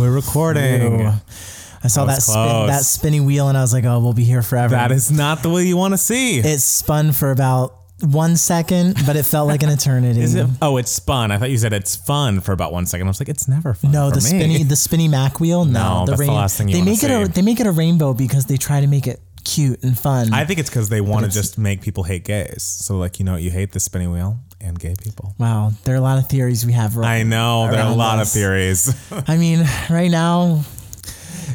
[0.00, 1.00] we're recording.
[1.00, 1.12] Ew.
[1.82, 2.68] I saw That that spin, close.
[2.68, 5.42] that spinny wheel, and I was like, "Oh, we'll be here forever." That is not
[5.42, 6.38] the way you want to see.
[6.38, 10.20] it spun for about one second, but it felt like an eternity.
[10.20, 10.46] Is it?
[10.62, 11.30] Oh, it's spun.
[11.30, 13.06] I thought you said it's fun for about one second.
[13.06, 13.92] I was like, it's never fun.
[13.92, 14.28] No, for the me.
[14.28, 15.64] spinny the spinny Mac wheel.
[15.64, 17.32] No, No, the that's the last thing you they wanna make it a see.
[17.32, 20.32] they make it a rainbow because they try to make it cute and fun.
[20.32, 22.62] I think it's because they want to just make people hate gays.
[22.62, 25.34] So, like, you know, you hate the spinning wheel and gay people.
[25.38, 26.96] wow, there are a lot of theories we have.
[26.96, 28.94] Right I know there are a lot of theories.
[29.26, 30.64] I mean, right now,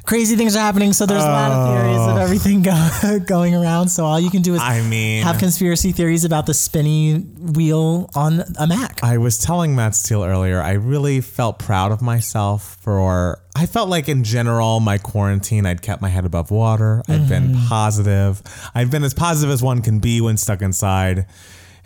[0.03, 3.89] crazy things are happening, so there's a lot of theories of everything go, going around.
[3.89, 4.63] So all you can do is Oh.
[4.63, 8.99] I mean, have conspiracy theories about the spinny wheel on a Mac.
[9.03, 13.39] I was telling Matt Steele earlier, I really felt proud of myself for.
[13.57, 17.01] I felt like in general, my quarantine, I'd kept my head above water.
[17.07, 17.67] I'd been Mm-hmm.
[17.67, 18.41] positive.
[18.73, 21.25] I've been as positive as one can be when stuck inside.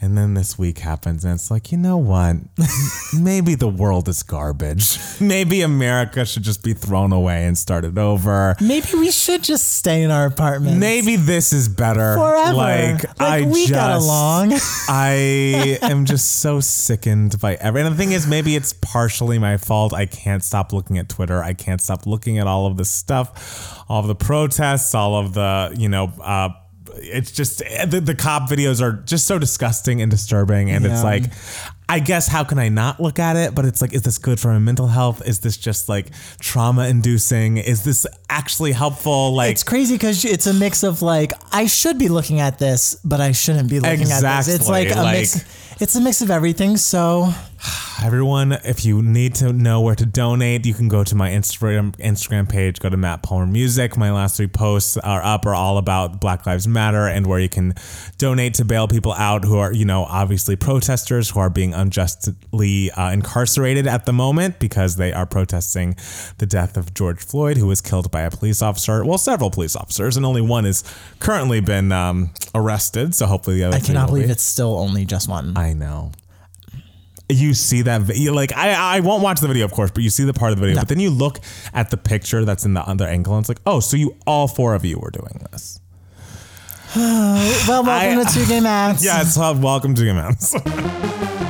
[0.02, 2.38] And then this week happens, and it's like, you know what?
[3.20, 4.98] Maybe the world is garbage.
[5.20, 8.55] Maybe America should just be thrown away and started over.
[8.62, 10.77] Maybe we should just stay in our apartment.
[10.77, 12.16] Maybe this is better.
[12.16, 12.53] Forever.
[12.53, 14.53] Like, Like, I we just, got along.
[14.88, 17.88] I am just so sickened by everything.
[17.88, 19.94] And the thing is, maybe it's partially my fault.
[19.94, 21.44] I can't stop looking at Twitter.
[21.44, 25.33] I can't stop looking at all of this stuff, all of the protests, all of
[25.33, 26.50] the, you know, uh,
[27.02, 30.72] it's just the, the cop videos are just so disgusting and disturbing.
[30.72, 31.25] And it's like,
[31.88, 33.55] I guess how can I not look at it?
[33.55, 35.25] But it's like, is this good for my mental health?
[35.27, 37.58] Is this just like trauma inducing?
[37.58, 39.33] Is this actually helpful?
[39.33, 42.95] Like, It's crazy because it's a mix of like I should be looking at this,
[43.03, 44.47] but I shouldn't be looking at this.
[44.47, 45.45] It's like a like- mix.
[45.81, 46.75] It's a mix of everything.
[46.77, 47.33] So
[48.02, 51.92] Everyone, if you need to know where to donate, you can go to my Instagram
[51.97, 52.80] Instagram page.
[52.80, 53.97] Go to Matt Palmer Music.
[53.97, 57.50] My last three posts are up are all about Black Lives Matter and where you
[57.50, 57.73] can
[58.17, 62.89] donate to bail people out who are, you know, obviously protesters who are being unjustly
[62.92, 65.95] uh, incarcerated at the moment because they are protesting
[66.38, 69.03] the death of George Floyd, who was killed by a police officer.
[69.03, 70.86] Well, several police officers, and only one has
[71.20, 73.14] currently been um, arrested.
[73.14, 73.76] So hopefully the other.
[73.76, 74.21] I cannot will be.
[74.21, 75.58] believe it's still only just one.
[75.58, 76.14] I know.
[77.32, 80.10] You see that video, like I, I won't watch the video, of course, but you
[80.10, 80.82] see the part of the video.
[80.82, 81.40] But then you look
[81.73, 84.48] at the picture that's in the other angle, and it's like, oh, so you all
[84.48, 85.80] four of you were doing this.
[86.95, 89.06] well, welcome I- to Two Gay Matts.
[89.06, 91.45] Yeah, it's welcome to Gamans.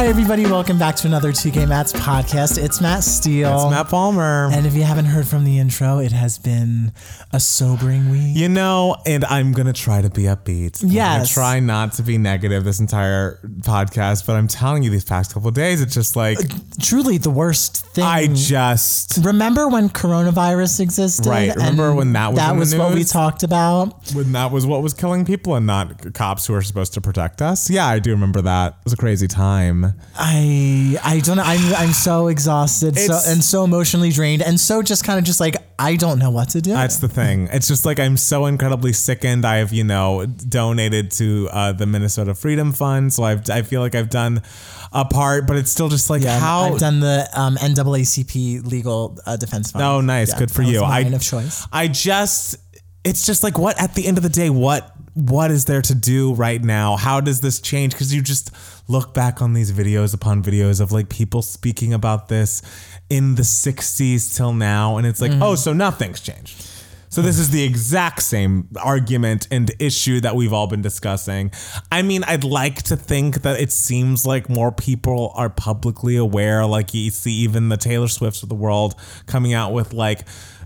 [0.00, 0.44] Hi, everybody.
[0.46, 2.56] Welcome back to another Two Gay Matts podcast.
[2.56, 3.54] It's Matt Steele.
[3.54, 4.48] It's Matt Palmer.
[4.50, 6.94] And if you haven't heard from the intro, it has been
[7.34, 8.34] a sobering week.
[8.34, 10.82] you know, and I'm gonna try to be upbeat.
[10.82, 11.34] Yes.
[11.34, 15.50] try not to be negative this entire podcast, but I'm telling you, these past couple
[15.50, 18.04] of days, it's just like uh, Truly the worst thing.
[18.04, 21.26] I just Remember when coronavirus existed?
[21.26, 21.54] Right.
[21.54, 24.12] Remember when that was that was what we talked about.
[24.14, 27.42] when that was what was killing people and not cops who are supposed to protect
[27.42, 27.68] us.
[27.68, 28.76] Yeah, I do remember that.
[28.78, 29.89] It was a crazy time.
[30.16, 31.42] I I don't know.
[31.44, 35.24] I'm I'm so exhausted, so It's- and so emotionally drained, and so just kind of
[35.24, 36.72] just like I don't know what to do.
[36.72, 37.48] That's the thing.
[37.52, 39.46] It's just like I'm so incredibly sickened.
[39.46, 43.14] I've, you know, donated to uh, the Minnesota Freedom Fund.
[43.14, 44.42] So I've, I feel like I've done
[44.92, 46.64] a part, but it's still just like yeah, how.
[46.74, 49.82] I've done the um, NAACP legal uh, defense fund.
[49.82, 50.28] oh, nice.
[50.32, 50.80] Yeah, Good for that was you.
[50.82, 51.66] Mine I, of choice.
[51.72, 52.56] I just,
[53.02, 55.94] it's just like what at the end of the day, what what is there to
[55.94, 56.96] do right now?
[56.96, 57.92] How does this change?
[57.92, 58.50] Because you just
[58.88, 62.62] look back on these videos upon videos of like people speaking about this
[63.08, 65.42] in the 60s till now, and it's like, Mm-hmm.
[65.42, 66.66] oh, so nothing's changed.
[67.12, 71.50] So this is the exact same argument and issue that we've all been discussing.
[71.90, 76.64] I mean, I'd like to think that it seems like more people are publicly aware.
[76.66, 78.94] Like you see even the Taylor Swifts of the world
[79.26, 80.20] coming out with like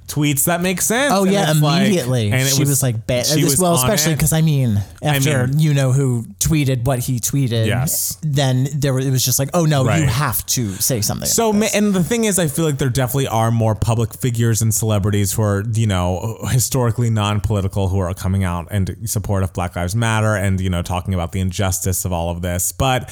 [0.06, 1.12] tweets that make sense.
[1.14, 2.30] Oh And yeah, it's like- immediately.
[2.30, 3.26] and it she was, like bad.
[3.26, 7.18] she was well, especially because I mean, after mean- you know who tweeted what he
[7.20, 8.18] tweeted, Yes.
[8.22, 11.26] then there were, it was just like, oh no, you have to say something.
[11.28, 14.74] So, and the thing is, I feel like there definitely are more public figures and
[14.74, 19.74] celebrities who are, you know, historically non-political who are coming out in support of Black
[19.74, 22.72] Lives Matter and you know talking about the injustice of all of this.
[22.72, 23.10] But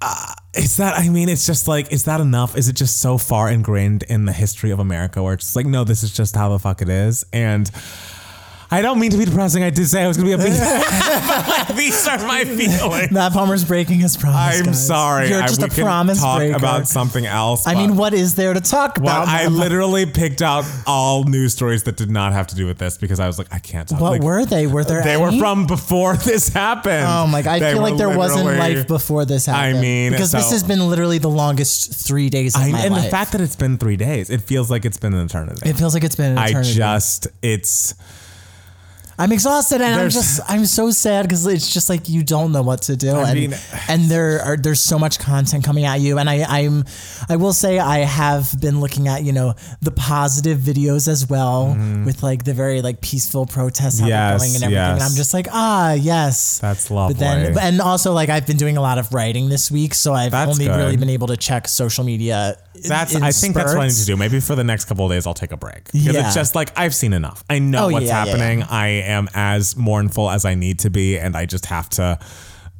[0.00, 0.98] uh, is that?
[0.98, 2.56] I mean, it's just like, is that enough?
[2.56, 5.84] Is it just so far ingrained in the history of America where it's like, no,
[5.84, 7.70] this is just how the fuck it is, and.
[8.74, 9.62] I don't mean to be depressing.
[9.62, 11.48] I did say I was going to be upbeat.
[11.48, 13.10] like, these are my feelings.
[13.12, 14.58] Matt Palmer's breaking his promise.
[14.58, 14.86] I'm guys.
[14.86, 15.28] sorry.
[15.28, 16.56] You're I- just we a can promise talk breaker.
[16.56, 17.66] about something else.
[17.66, 19.28] I but- mean, what is there to talk Well, about?
[19.28, 19.52] I Matt?
[19.52, 23.20] literally picked out all news stories that did not have to do with this because
[23.20, 24.00] I was like, I can't talk.
[24.00, 24.66] What like, were they?
[24.66, 25.02] Were there?
[25.02, 25.38] They were any?
[25.38, 27.06] from before this happened.
[27.08, 27.52] Oh my god!
[27.54, 29.78] I They feel were like there wasn't literally- life before this happened.
[29.78, 32.94] I mean, because this has been literally the longest three days of I, my and
[32.94, 33.04] life.
[33.04, 35.68] the fact that it's been three days, it feels like it's been an eternity.
[35.68, 36.74] it feels like it's been an I eternity.
[36.74, 37.94] just, it's.
[39.18, 42.62] I'm exhausted and I'm just I'm so sad because it's just like you don't know
[42.62, 43.54] what to do and mean-
[43.88, 46.84] and there are there's so much content coming at you and I I'm
[47.28, 51.76] I will say I have been looking at you know the positive videos as well
[52.04, 54.00] with like the very like peaceful protests.
[54.00, 55.02] Yes, going and everything and.
[55.02, 57.14] I'm just like ah yes That's lovely.
[57.14, 60.12] but then and also like I've been doing a lot of writing this week so
[60.12, 60.76] I've That's only good.
[60.76, 62.56] really been able to check social media
[62.86, 63.14] That's.
[63.14, 64.16] in I think that's what I need to do.
[64.16, 66.26] Maybe for the next couple of days, I'll take a break because Yeah.
[66.26, 67.44] it's just like I've seen enough.
[67.48, 68.62] I know Oh, what's yeah, yeah, happening.
[68.64, 72.18] I am as mournful as I need to be, and I just have to,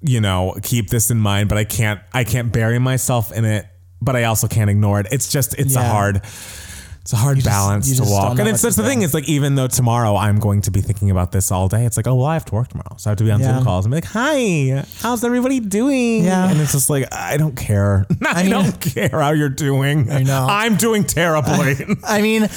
[0.02, 1.48] you know, keep this in mind.
[1.48, 2.00] But I can't.
[2.12, 3.66] I can't bury myself in it.
[4.02, 5.06] But I also can't ignore it.
[5.12, 5.58] It's just.
[5.58, 6.20] It's a hard.
[7.02, 9.02] It's a hard just- balance you to walk, and it's that's the thing.
[9.02, 11.98] It's like even though tomorrow I'm going to be thinking about this all day, it's
[11.98, 13.56] like oh well I have to work tomorrow, so I have to be on Yeah.
[13.56, 16.24] Zoom calls and be like hi, how's everybody doing?
[16.24, 16.48] Yeah.
[16.50, 18.06] and it's just like I don't care.
[18.26, 20.10] I, mean- don't care how you're doing.
[20.10, 20.46] I know.
[20.48, 21.76] I'm doing terribly.
[22.04, 22.48] I mean,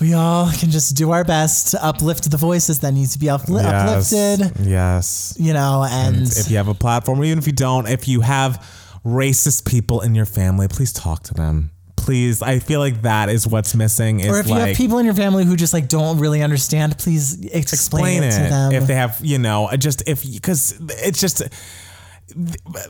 [0.00, 3.26] we all can just do our best to uplift the voices that need to be
[3.26, 5.34] upli- uplifted, Yes.
[5.38, 8.20] you know, and If you have a platform, or even if you don't, if you
[8.20, 8.64] have
[9.04, 11.70] racist people in your family, please talk to them.
[11.96, 14.20] Please, I feel like that is what's missing.
[14.20, 16.96] Is or if you have people in your family who just like don't really understand,
[16.96, 18.72] please explain, explain it, to them.
[18.72, 21.42] If they have, you know, just if because it's just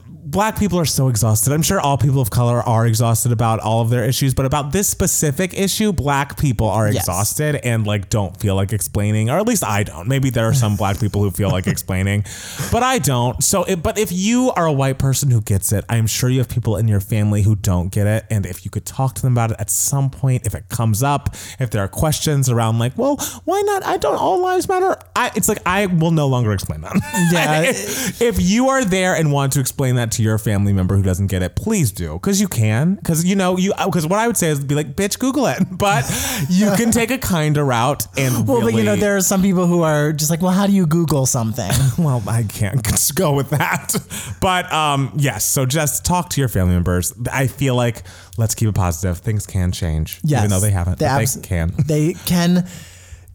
[0.09, 1.53] black people are so exhausted.
[1.53, 4.73] I'm sure all people of color are exhausted about all of their issues, but about
[4.73, 7.03] this specific issue, black people are Yes.
[7.03, 10.09] exhausted and like don't feel like explaining, or at least I don't.
[10.09, 12.25] Maybe there are some black people who feel like explaining,
[12.73, 13.43] but I don't.
[13.43, 16.39] So, it, but if you are a white person who gets it, I'm sure you
[16.39, 19.23] have people in your family who don't get it, and if you could talk to
[19.23, 22.79] them about it at some point, if it comes up, if there are questions around
[22.79, 23.85] like, well, why not?
[23.85, 24.17] I don't.
[24.17, 24.97] All lives matter.
[25.15, 25.31] I.
[25.37, 26.97] It's like I will no longer explain that.
[27.33, 27.63] Yeah.
[27.63, 31.03] if, if you are there and want to explain that to your family member who
[31.03, 32.95] doesn't get it, please do because you can.
[32.97, 33.73] Because you know you.
[33.85, 35.59] Because what I would say is be like, bitch, Google it.
[35.79, 36.05] But
[36.49, 38.35] you can take a kinder route and.
[38.49, 40.67] well, but you know, really- there are some people who are just like, well, how
[40.67, 41.71] do you Google something?
[41.99, 43.95] well, I can't just go with that.
[44.41, 47.13] But um, yes, so just talk to your family members.
[47.33, 48.03] I feel like
[48.37, 49.19] let's keep it positive.
[49.19, 50.41] Things can change, Yes.
[50.41, 50.99] even though they haven't.
[50.99, 51.73] They abs- they can.
[51.87, 52.67] they can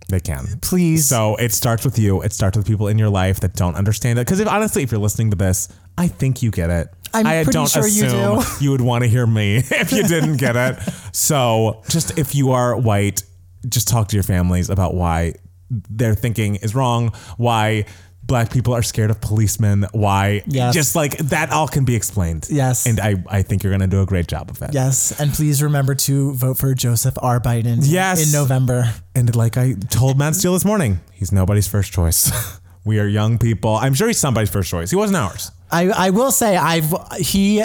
[0.09, 0.45] They can.
[0.61, 1.05] please.
[1.07, 2.21] So it starts with you.
[2.21, 4.25] It starts with people in your life that don't understand it.
[4.25, 6.87] Because if honestly, if you're listening to this, I think you get it.
[7.13, 8.45] I'm I pretty don't sure you assume do.
[8.61, 10.79] you would want to hear me if you didn't get it.
[11.11, 13.23] So just if you are white,
[13.69, 15.35] just talk to your families about why
[15.69, 17.85] their thinking is wrong, why
[18.23, 20.73] black people are scared of policemen, why Yes.
[20.73, 22.47] just like that all can be explained.
[22.49, 22.85] Yes.
[22.87, 24.71] And I, I think you're gonna do a great job of it.
[24.73, 27.39] yes, and please remember to vote for Joseph R.
[27.39, 27.79] Biden.
[27.81, 28.25] Yes.
[28.25, 28.91] in November.
[29.13, 32.31] And like I told Matt Steele this morning, he's nobody's first choice.
[32.85, 33.75] we are young people.
[33.75, 34.89] I'm sure he's somebody's first choice.
[34.89, 35.51] He wasn't ours.
[35.73, 37.63] I, I will say I've he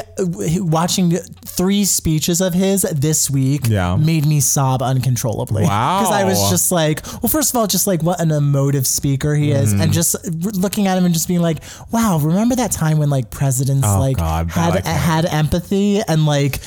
[0.57, 1.11] watching
[1.45, 3.97] three speeches of his this week Yeah.
[3.97, 5.65] made me sob uncontrollably.
[5.65, 6.01] Wow.
[6.01, 9.35] Because I was just like, well, first of all, just like what an emotive speaker
[9.35, 9.83] he is, Mm-hmm.
[9.83, 10.17] and just
[10.57, 11.59] looking at him and just being like,
[11.93, 14.87] wow, remember that time when like presidents Oh, like God, had can't.
[14.87, 16.61] had empathy and like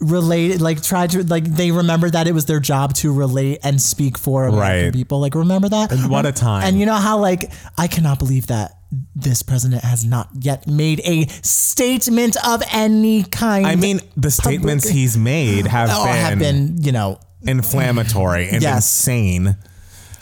[0.00, 3.80] related like tried to like they remembered that it was their job to relate and
[3.80, 4.92] speak for American Right.
[4.94, 6.64] people like remember that And what a time.
[6.64, 8.72] and you know how like I cannot believe that
[9.14, 13.64] this president has not yet made a statement of any kind.
[13.66, 18.62] I mean, the statements he's made have, oh, been, have been you know inflammatory and
[18.62, 18.76] Yes.
[18.76, 19.56] insane.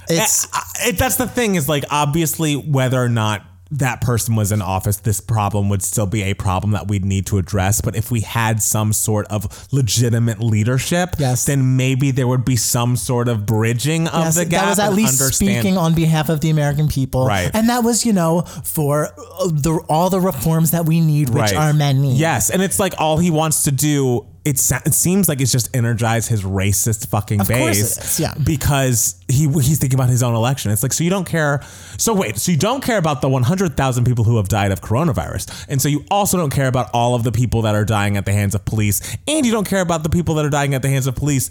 [0.09, 4.35] it's eh, I- it, that's the thing is like obviously whether or not that person
[4.35, 7.81] was in office, this problem would still be a problem that we'd need to address.
[7.83, 11.45] But if we had some sort of legitimate leadership, Yes.
[11.45, 14.62] then maybe there would be some sort of bridging of yes, the gap.
[14.62, 17.50] that was at least understand- speaking on behalf of the American people, Right.
[17.52, 21.38] And that was you know for uh, the all the reforms that we need, which
[21.52, 21.54] Right.
[21.54, 22.14] are many.
[22.16, 24.25] Yes, and it's like all he wants to do.
[24.49, 28.33] It, sa- it seems like it's just energized his racist fucking Of base, is, yeah.
[28.43, 30.71] because he he's thinking about his own election.
[30.73, 31.61] It's like so you don't care.
[31.99, 35.67] So wait, so you don't care about the 100,000 people who have died of coronavirus,
[35.69, 38.25] and so you also don't care about all of the people that are dying at
[38.25, 40.83] the hands of police, and you don't care about the people that are dying at
[40.83, 41.50] the hands of police.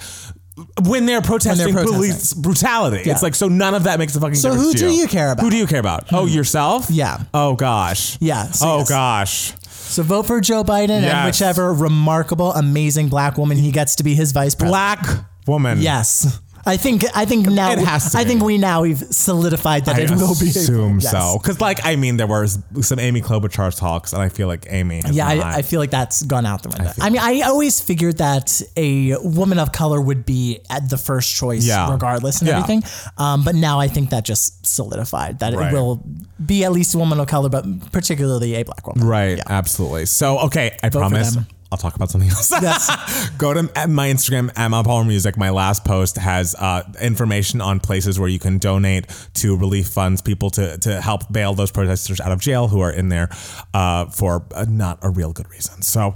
[0.87, 1.93] When they're protesting, protesting.
[1.95, 3.13] police brutality, Yeah.
[3.13, 4.79] it's like so none of that makes a fucking So difference.
[4.79, 5.43] So who do you care about?
[5.43, 6.11] Who do you care about?
[6.11, 6.33] Oh, hmm.
[6.33, 6.87] yourself?
[6.89, 7.19] Yeah.
[7.31, 8.17] Oh gosh.
[8.19, 8.89] Yeah, so oh yes.
[8.89, 9.53] gosh.
[9.87, 14.15] So vote for Joe Biden and whichever remarkable, amazing black woman he gets to be
[14.15, 14.71] his vice president.
[14.71, 15.81] Black woman.
[15.81, 16.39] Yes.
[16.67, 18.29] I think I think now It has to I be.
[18.29, 20.49] think we now we've solidified that I it will be.
[20.49, 21.11] assume Yes.
[21.11, 21.37] so.
[21.41, 25.01] Because, like, I mean, there was some Amy Klobuchar talks, and I feel like Amy.
[25.01, 25.45] Has Yeah, not.
[25.45, 26.91] I, I feel like that's gone out the window.
[26.99, 31.33] I, mean, I always figured that a woman of color would be at the first
[31.35, 31.89] choice, Yeah.
[31.91, 32.57] regardless and Yeah.
[32.57, 32.83] everything.
[33.17, 35.71] Um, but now I think that just solidified that Right.
[35.71, 36.03] it will
[36.45, 39.07] be at least a woman of color, but particularly a black woman.
[39.07, 40.05] Right, absolutely.
[40.05, 41.47] So, okay, I promise them.
[41.71, 42.49] I'll talk about something else.
[42.51, 43.29] Yes.
[43.37, 45.35] Go to my Instagram at Matt Palmer Music.
[45.37, 49.05] My last post has uh, information on places where you can donate
[49.35, 52.91] to relief funds, people to to help bail those protesters out of jail who are
[52.91, 53.29] in there
[53.73, 55.81] uh, for uh, not a real good reason.
[55.81, 56.13] So,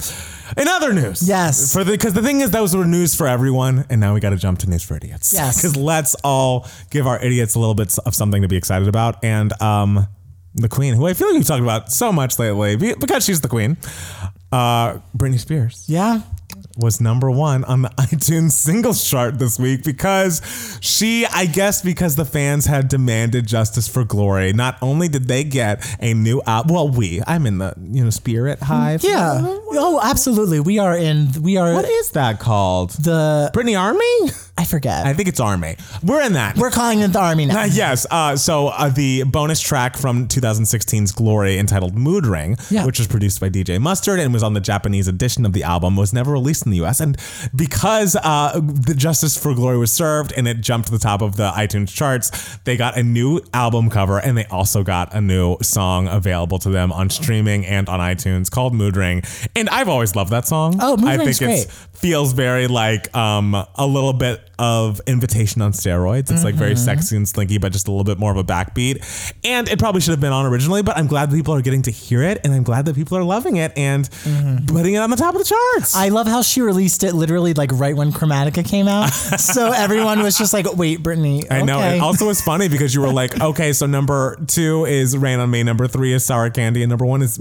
[0.55, 1.73] in other news, Yes.
[1.73, 4.29] for the because the thing is those were news for everyone, and now we got
[4.29, 5.33] to jump to news for idiots.
[5.33, 5.57] Yes.
[5.57, 9.23] because let's all give our idiots a little bit of something to be excited about,
[9.23, 10.07] and um.
[10.53, 13.47] The queen, who I feel like we've talked about so much lately, because she's the
[13.47, 13.77] queen,
[14.51, 16.21] uh, Britney Spears Yeah.
[16.77, 20.41] Was number one on the iTunes singles chart this week because
[20.81, 24.53] she, I guess, because the fans had demanded justice for Glory.
[24.53, 28.09] Not only did they get a new album, well, we, I'm in the you know
[28.09, 29.03] spirit hive.
[29.03, 29.39] Yeah.
[29.73, 30.59] Oh, absolutely.
[30.59, 31.29] We are in.
[31.41, 32.91] We are What is that called?
[32.91, 33.49] the.
[33.53, 34.31] Britney Army?
[34.57, 35.05] I forget.
[35.05, 35.75] I think it's Army.
[36.03, 36.55] We're in that.
[36.57, 37.61] We're calling it the army now.
[37.63, 38.05] Uh, yes.
[38.11, 42.85] Uh, so uh, the bonus track from 2016's Glory, entitled Mood Ring, Yeah.
[42.85, 45.95] which was produced by DJ Mustard and was on the Japanese edition of the album,
[45.95, 46.99] was never released in the U.S.
[46.99, 47.17] And
[47.55, 51.35] because uh, the Justice for Glory was served and it jumped to the top of
[51.37, 55.57] the iTunes charts, they got a new album cover and they also got a new
[55.61, 59.23] song available to them on streaming and on iTunes called Mood Ring.
[59.55, 60.77] And I've always loved that song.
[60.81, 61.71] Oh, Mood I Ring's think great.
[61.93, 66.31] feels very like um, a little bit of invitation on steroids.
[66.31, 66.59] It's like Mm-hmm.
[66.59, 69.01] very sexy and slinky, but just a little bit more of a backbeat.
[69.43, 71.81] And it probably should have been on originally, but I'm glad that people are getting
[71.83, 74.07] to hear it, and I'm glad that people are loving it and
[74.67, 75.93] putting it on the top of the charts.
[75.93, 76.03] Mm-hmm.
[76.03, 79.07] I love how she released it literally like right when Chromatica came out.
[79.39, 81.49] so everyone was just like, wait, Britney.
[81.49, 81.79] I know.
[81.79, 85.49] It also was funny because you were like, okay, so number two is Rain on
[85.49, 87.39] Me, number three is Sour Candy, and number one is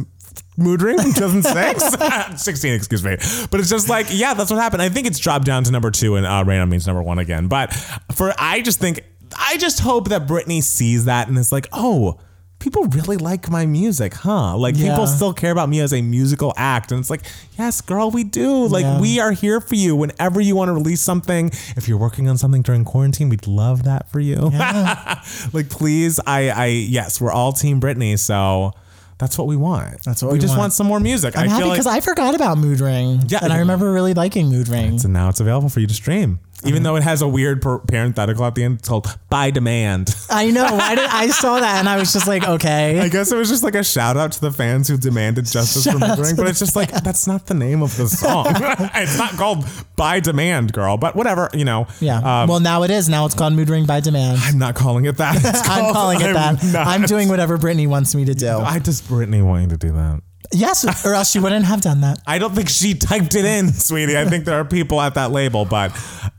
[0.57, 2.43] Mood Ring from 2006.
[2.43, 3.17] 16, excuse me.
[3.51, 4.83] But it's just like, yeah, that's what happened.
[4.83, 7.03] I think it's dropped down to number two and uh, Rain on Me is number
[7.03, 7.49] one again.
[7.49, 7.75] But
[8.15, 9.05] for, I just think,
[9.37, 12.19] I just hope that Britney sees that and is like, oh,
[12.61, 14.57] people really like my music, huh?
[14.57, 14.91] Like Yeah.
[14.91, 16.93] people still care about me as a musical act.
[16.93, 17.23] And it's like,
[17.59, 18.67] yes, girl, we do.
[18.69, 19.01] Like Yeah.
[19.01, 21.51] we are here for you whenever you want to release something.
[21.77, 24.37] If you're working on something during quarantine, we'd love that for you.
[25.53, 28.73] like please, I I yes, we're all team Britney, so
[29.19, 30.03] that's what we want.
[30.05, 30.33] That's what we, want.
[30.35, 30.61] we just want.
[30.61, 31.37] want some more music.
[31.37, 33.23] I'm I happy feel like because I forgot about Mood Ring.
[33.29, 34.99] Yeah, and I remember really liking Mood Ring.
[34.99, 36.41] so now it's available for you to stream.
[36.65, 40.15] Even though it has a weird per- parenthetical at the end, it's called by demand.
[40.29, 40.65] I know.
[40.65, 43.01] Why did I saw that and I was just like, okay.
[43.01, 45.85] I guess it was just like a shout out to the fans who demanded justice
[45.85, 47.97] for Shout out Mood Ring, to but it's just like that's not the name of
[47.97, 48.47] the song.
[48.95, 49.65] it's not called
[49.97, 50.97] by demand, girl.
[50.97, 51.87] But whatever, you know.
[52.01, 52.19] yeah.
[52.43, 53.09] Um, well, now it is.
[53.09, 54.39] Now it's called Mood Ring by demand.
[54.43, 55.37] I'm not calling it that.
[55.45, 56.65] It's I'm called- calling it I'm that.
[56.73, 56.87] not.
[56.87, 58.49] I'm doing whatever Britney wants me to do.
[58.59, 60.23] I just Britney wanting to do that.
[60.53, 62.21] Yes, or else she wouldn't have done that.
[62.27, 64.17] I don't think she typed it in, sweetie.
[64.17, 65.93] I think there are people at that label, but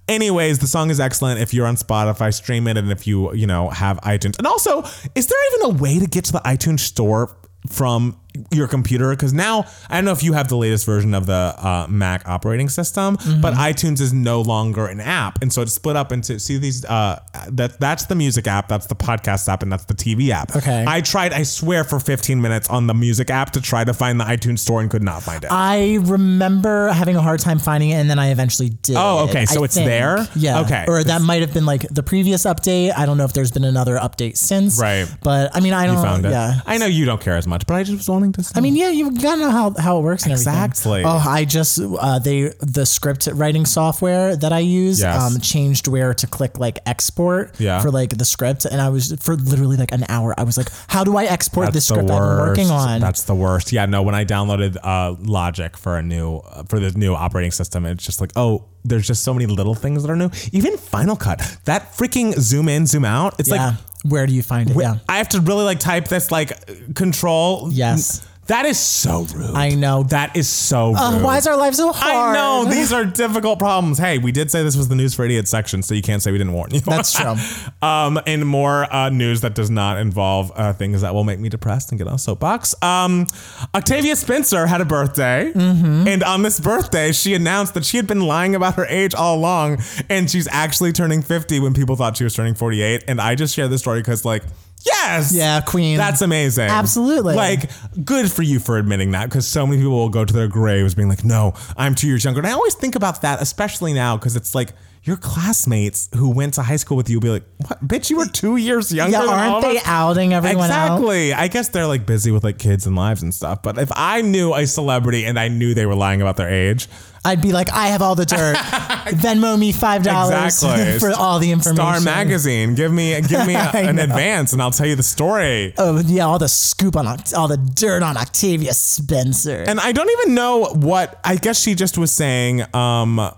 [0.08, 1.40] anyways, the song is excellent.
[1.40, 4.84] If you're on Spotify, stream it, and if you you know have iTunes, and also,
[5.16, 8.20] is there even a way to get to the iTunes store from
[8.52, 9.10] your computer?
[9.12, 12.28] Because now I don't know if you have the latest version of the uh, Mac
[12.28, 13.42] operating system, Mm-hmm.
[13.42, 16.86] but iTunes is no longer an app, and so it's split up into see these.
[16.86, 17.20] Uh,
[17.50, 20.56] that that's the music app, that's the podcast app, and that's the TV app.
[20.56, 20.86] Okay.
[20.88, 24.20] I tried, I swear, for 15 minutes on the music app to try to find
[24.20, 25.52] the iTunes store and could not find it.
[25.52, 28.96] I remember having a hard time finding it, and then I eventually did.
[28.98, 30.28] Oh, okay, so I it's there?
[30.36, 30.62] Yeah.
[30.62, 30.86] Okay.
[30.88, 32.94] Or that might have been like the previous update.
[32.96, 34.80] I don't know if there's been another update since.
[34.80, 35.08] Right.
[35.22, 35.98] But I mean, I don't.
[35.98, 36.30] you found it.
[36.32, 36.60] Yeah.
[36.66, 38.44] I know you don't care as much, but I just was wanting to.
[38.44, 38.54] See.
[38.56, 40.54] I mean, yeah, you gotta know how, how it works and everything.
[40.54, 41.04] Exactly.
[41.04, 45.22] Oh, I just uh, they the script writing software that I use Yes.
[45.22, 47.82] um, changed where to click like export Yeah.
[47.82, 50.34] for like the script, and I was for literally like an hour.
[50.38, 52.88] I was like, how do I export That's this the script I'm working worst.
[52.88, 53.02] on?
[53.02, 53.72] That's the worst.
[53.72, 54.02] Yeah, no.
[54.04, 58.06] When I downloaded uh, Logic for a new uh, for the new operating system, it's
[58.06, 60.30] just like, oh, there's just so many little things that are new.
[60.52, 63.40] Even Final Cut, that freaking zoom in, zoom out.
[63.40, 63.68] It's yeah.
[63.68, 64.78] like where do you find it?
[64.78, 64.96] Yeah.
[65.08, 67.70] I have to really like type this like control.
[67.72, 68.28] Yes.
[68.52, 69.56] That is so rude.
[69.56, 70.04] I know.
[70.04, 70.98] That is so rude.
[70.98, 72.36] Uh, why is our life so hard?
[72.36, 73.98] I know these are difficult problems.
[73.98, 76.32] Hey, we did say this was the news for idiots section, so you can't say
[76.34, 76.82] we didn't warn you.
[76.82, 77.36] That's true.
[77.82, 81.48] um, and more uh, news that does not involve uh, things that will make me
[81.48, 82.76] depressed and get on a soapbox.
[82.84, 83.26] Um,
[83.74, 86.08] Octavia Spencer had a birthday, Mm-hmm.
[86.08, 89.38] and on this birthday, she announced that she had been lying about her age all
[89.38, 93.06] along, and she's actually turning 50 when people thought she was turning 48.
[93.08, 94.44] And I just share this story because, like,
[94.86, 95.98] yes, Yeah, queen.
[95.98, 96.70] that's amazing.
[96.70, 97.36] Absolutely.
[97.36, 97.70] Like,
[98.04, 100.96] good for you for admitting that because so many people will go to their graves
[100.96, 102.40] being like, no, I'm two years younger.
[102.40, 104.74] And I always think about that, especially now, because it's like,
[105.04, 108.12] your classmates who went to high school with you will be like, "What, bitch?
[108.12, 110.66] You were two years younger." Yeah, aren't they us?" outing everyone?
[110.66, 111.34] Exactly.
[111.34, 113.64] I guess they're like busy with like kids and lives and stuff.
[113.64, 116.88] But if I knew a celebrity and I knew they were lying about their age,
[117.24, 118.56] I'd be like, I have all the dirt.
[119.12, 121.00] Venmo me five dollars Exactly.
[121.00, 121.76] for all the information.
[121.76, 124.04] Star Magazine, give me give me a, an know.
[124.04, 125.74] advance and I'll tell you the story.
[125.78, 129.64] Oh yeah, all the scoop on all the dirt on Octavia Spencer.
[129.68, 132.64] And I don't even know what I guess she just was saying.
[132.76, 133.32] Um,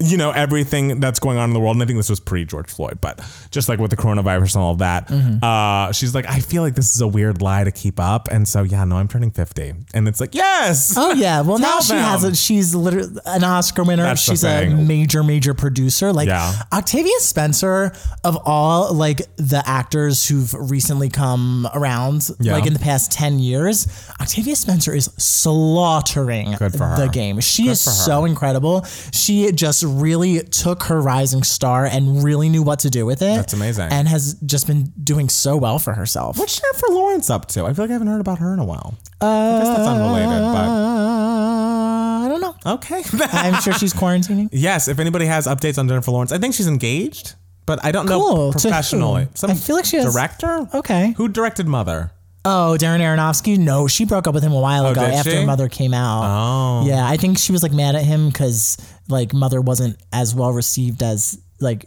[0.00, 2.44] you know everything that's going on in the world, and I think this was pre
[2.44, 5.44] George Floyd, but just like with the coronavirus and all of that, Mm-hmm.
[5.44, 8.46] uh, she's like, I feel like this is a weird lie to keep up, and
[8.48, 11.94] so yeah, no, I'm turning fifty, and it's like, yes, Oh yeah, well now she
[11.94, 14.02] has a, she's literally an Oscar winner.
[14.02, 16.12] That's she's a major major producer.
[16.12, 16.52] Like Yeah.
[16.72, 17.92] Octavia Spencer
[18.24, 22.52] of all like the actors who've recently come around Yeah.
[22.54, 23.86] like in the past 10 years,
[24.20, 27.40] Octavia Spencer is slaughtering Good the game.
[27.40, 28.84] She is so incredible.
[29.12, 33.36] She just really took her rising star and really knew what to do with it.
[33.36, 33.88] That's amazing.
[33.92, 36.38] And has just been doing so well for herself.
[36.38, 37.64] What's Jennifer Lawrence up to?
[37.66, 38.94] I feel like I haven't heard about her in a while.
[39.20, 42.54] I guess that's unrelated, Uh, I don't know.
[42.64, 43.02] but okay.
[43.32, 44.48] I'm sure she's quarantining.
[44.52, 47.34] yes, if anybody has updates on Jennifer Lawrence, I think she's engaged,
[47.66, 48.36] but I don't Cool.
[48.36, 49.28] know professionally.
[49.40, 49.48] who?
[49.48, 50.68] I feel like she has- director.
[50.74, 51.14] Okay.
[51.16, 52.12] Who directed Mother?
[52.44, 53.58] Oh, Darren Aronofsky?
[53.58, 55.44] No, she broke up with him a while oh, ago Oh, did after she?
[55.44, 56.22] Mother came out.
[56.24, 56.86] Oh.
[56.86, 58.76] Yeah, I think she was like mad at him because
[59.08, 61.84] like Mother wasn't as well received as like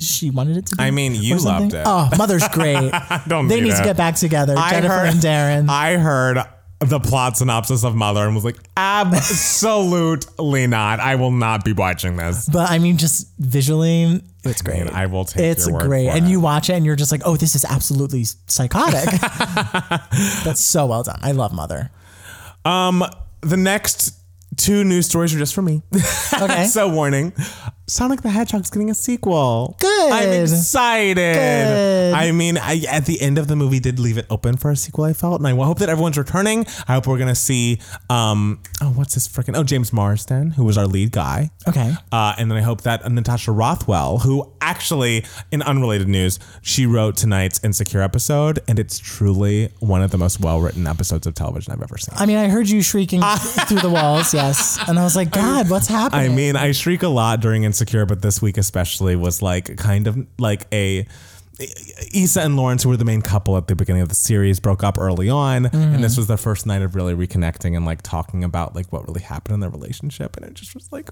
[0.00, 0.82] she wanted it to be.
[0.82, 1.82] I mean, you loved it.
[1.86, 2.92] Oh, Mother's great.
[3.28, 4.54] Don't they need need to get back together.
[4.56, 5.68] I Jennifer heard- and Darren.
[5.68, 6.38] I heard
[6.80, 10.98] the plot synopsis of Mother and was like, absolutely not.
[11.00, 12.48] I will not be watching this.
[12.48, 14.80] but I mean, just visually, it's great.
[14.80, 16.08] And I will take It's your word great.
[16.08, 16.30] And it.
[16.30, 19.08] you watch it and you're just like, oh, this is absolutely psychotic.
[20.44, 21.20] That's so well done.
[21.22, 21.90] I love Mother.
[22.64, 23.04] Um,
[23.40, 24.14] the next
[24.56, 25.82] two news stories are just for me.
[26.34, 26.64] Okay.
[26.68, 27.32] so warning.
[27.92, 29.76] Sonic the Hedgehog's getting a sequel.
[29.78, 30.12] Good.
[30.12, 31.34] I'm excited.
[31.34, 32.14] Good.
[32.14, 34.76] I mean, I, at the end of the movie did leave it open for a
[34.76, 35.40] sequel, I felt.
[35.42, 36.64] And I hope that everyone's returning.
[36.88, 40.64] I hope we're going to see, um, oh, what's this freaking, oh, James Marsden, who
[40.64, 41.50] was our lead guy.
[41.68, 41.92] Okay.
[42.10, 47.18] Uh, and then I hope that Natasha Rothwell, who actually, in unrelated news, she wrote
[47.18, 51.74] tonight's Insecure episode, and it's truly one of the most well written episodes of television
[51.74, 52.14] I've ever seen.
[52.16, 53.20] I mean, I heard you shrieking
[53.68, 54.78] through the walls, yes.
[54.88, 56.32] And I was like, God, what's happening?
[56.32, 60.06] I mean, I shriek a lot during Insecure, but this week especially was like kind
[60.06, 61.06] of like a.
[62.12, 64.82] Issa and Lawrence, who were the main couple at the beginning of the series, broke
[64.82, 66.18] up early on, and this mm.
[66.18, 69.54] was their first night of really reconnecting and like talking about like what really happened
[69.54, 71.10] in their relationship, and it just was like,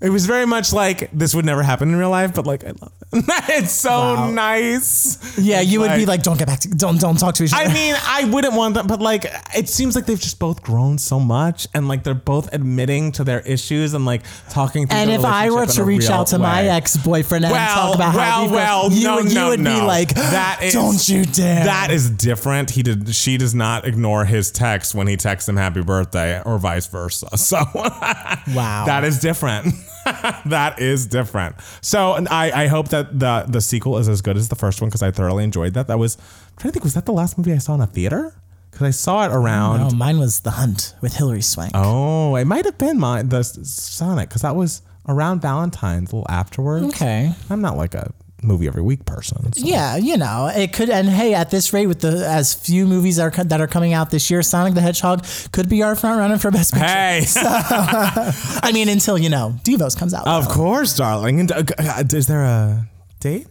[0.00, 2.68] it was very much like this would never happen in real life, but like I
[2.68, 3.24] love it.
[3.48, 4.30] it's so Wow.
[4.30, 5.38] nice.
[5.38, 7.52] yeah, you would be like- like, don't get back to, don't, don't talk to each
[7.54, 7.64] other.
[7.64, 10.98] I mean, I wouldn't want them, but like, it seems like they've just both grown
[10.98, 14.86] so much, and like they're both admitting to their issues and like talking.
[14.86, 17.94] Through and if I were to reach out to my ex boyfriend and well, talk
[17.96, 19.80] about well, how well, you, no, would- you no, would no.
[19.80, 21.64] be like, that is, don't you dare.
[21.64, 22.70] That is different.
[22.70, 23.14] He did.
[23.14, 27.28] She does not ignore his text when he texts him happy birthday, or vice versa.
[27.36, 28.84] So, Wow.
[28.86, 29.74] that is different.
[30.46, 31.56] that is different.
[31.80, 34.80] So, and I, I hope that the the sequel is as good as the first
[34.80, 35.88] one because I thoroughly enjoyed that.
[35.88, 36.16] That was.
[36.16, 36.84] I'm trying to think.
[36.84, 38.34] Was that the last movie I saw in a theater?
[38.70, 39.80] Because I saw it around.
[39.80, 41.72] Oh, mine was The Hunt with Hilary Swank.
[41.74, 46.26] Oh, it might have been my the Sonic because that was around Valentine's, a little
[46.30, 46.86] afterwards.
[46.88, 47.32] Okay.
[47.48, 49.52] I'm not like a movie every week person.
[49.52, 52.86] so- Yeah, you know, it could, and hey, at this rate, with the as few
[52.86, 56.18] movies are that are coming out this year, Sonic the Hedgehog could be our front
[56.18, 56.86] runner for best picture.
[56.86, 60.26] Hey, I mean, until you know, Devos comes out.
[60.26, 61.40] of course, darling.
[61.40, 62.88] And uh, uh, is there a
[63.20, 63.46] date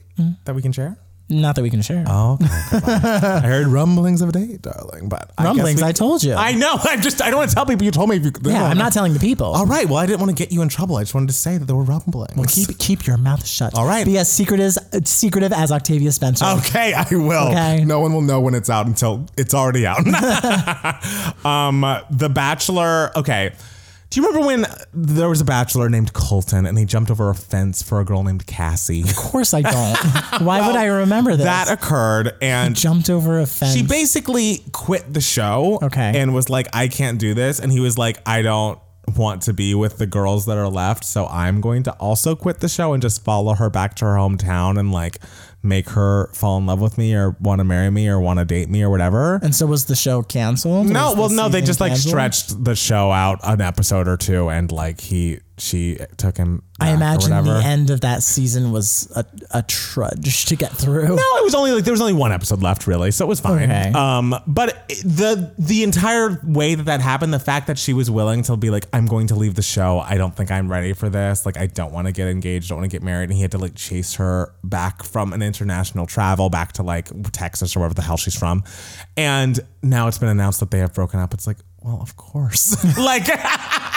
[0.45, 0.97] that we can share?
[1.27, 2.03] Not that we can share.
[2.07, 2.45] Oh, okay.
[2.85, 5.09] I heard rumblings of a date, darling.
[5.09, 6.35] But I Rumblings, I told you.
[6.35, 6.77] I know.
[6.83, 7.83] I just I don't want to tell people.
[7.83, 8.17] You told me.
[8.17, 9.47] If you, yeah, I'm not telling the people.
[9.47, 9.87] All right.
[9.87, 10.97] Well, I didn't want to get you in trouble.
[10.97, 12.35] I just wanted to say that there were rumblings.
[12.35, 13.73] Well, Keep keep your mouth shut.
[13.73, 14.05] All right.
[14.05, 16.45] Be as secretive as secretive as Octavia Spencer.
[16.59, 17.47] Okay, I will.
[17.47, 17.83] Okay.
[17.85, 20.05] No one will know when it's out until it's already out.
[21.45, 23.11] um, The Bachelor.
[23.17, 23.53] Okay.
[24.11, 27.35] Do you remember when there was a bachelor named Colton and he jumped over a
[27.35, 29.01] fence for a girl named Cassie?
[29.01, 29.97] Of course I don't.
[30.45, 31.45] Why would I remember this?
[31.45, 33.73] That occurred and jumped over a fence.
[33.75, 36.13] she basically quit the show Okay.
[36.15, 37.59] and was like, I can't do this.
[37.59, 38.79] And he was like, I don't
[39.17, 41.03] want to be with the girls that are left.
[41.03, 44.15] So I'm going to also quit the show and just follow her back to her
[44.15, 45.19] hometown and like
[45.65, 48.45] make her fall in love with me or want to marry me or want to
[48.45, 49.39] date me or whatever.
[49.41, 50.87] and so was the show canceled?
[50.87, 54.71] No, well, no, they just like stretched the show out an episode or two and
[54.71, 56.63] like he she took him.
[56.79, 61.07] I imagine the end of that season was a, a trudge to get through.
[61.07, 63.39] No, it was only like there was only one episode left, really, so it was
[63.39, 63.71] fine.
[63.71, 63.91] Okay.
[63.93, 68.43] Um, but the the entire way that that happened, the fact that she was willing
[68.43, 69.99] to be like, "I'm going to leave the show.
[69.99, 71.45] I don't think I'm ready for this.
[71.45, 72.67] Like, I don't want to get engaged.
[72.69, 75.41] Don't want to get married." And he had to like chase her back from an
[75.41, 78.63] international travel back to like Texas or wherever the hell she's from.
[79.15, 81.33] And now it's been announced that they have broken up.
[81.33, 83.27] It's like, well, of course, like.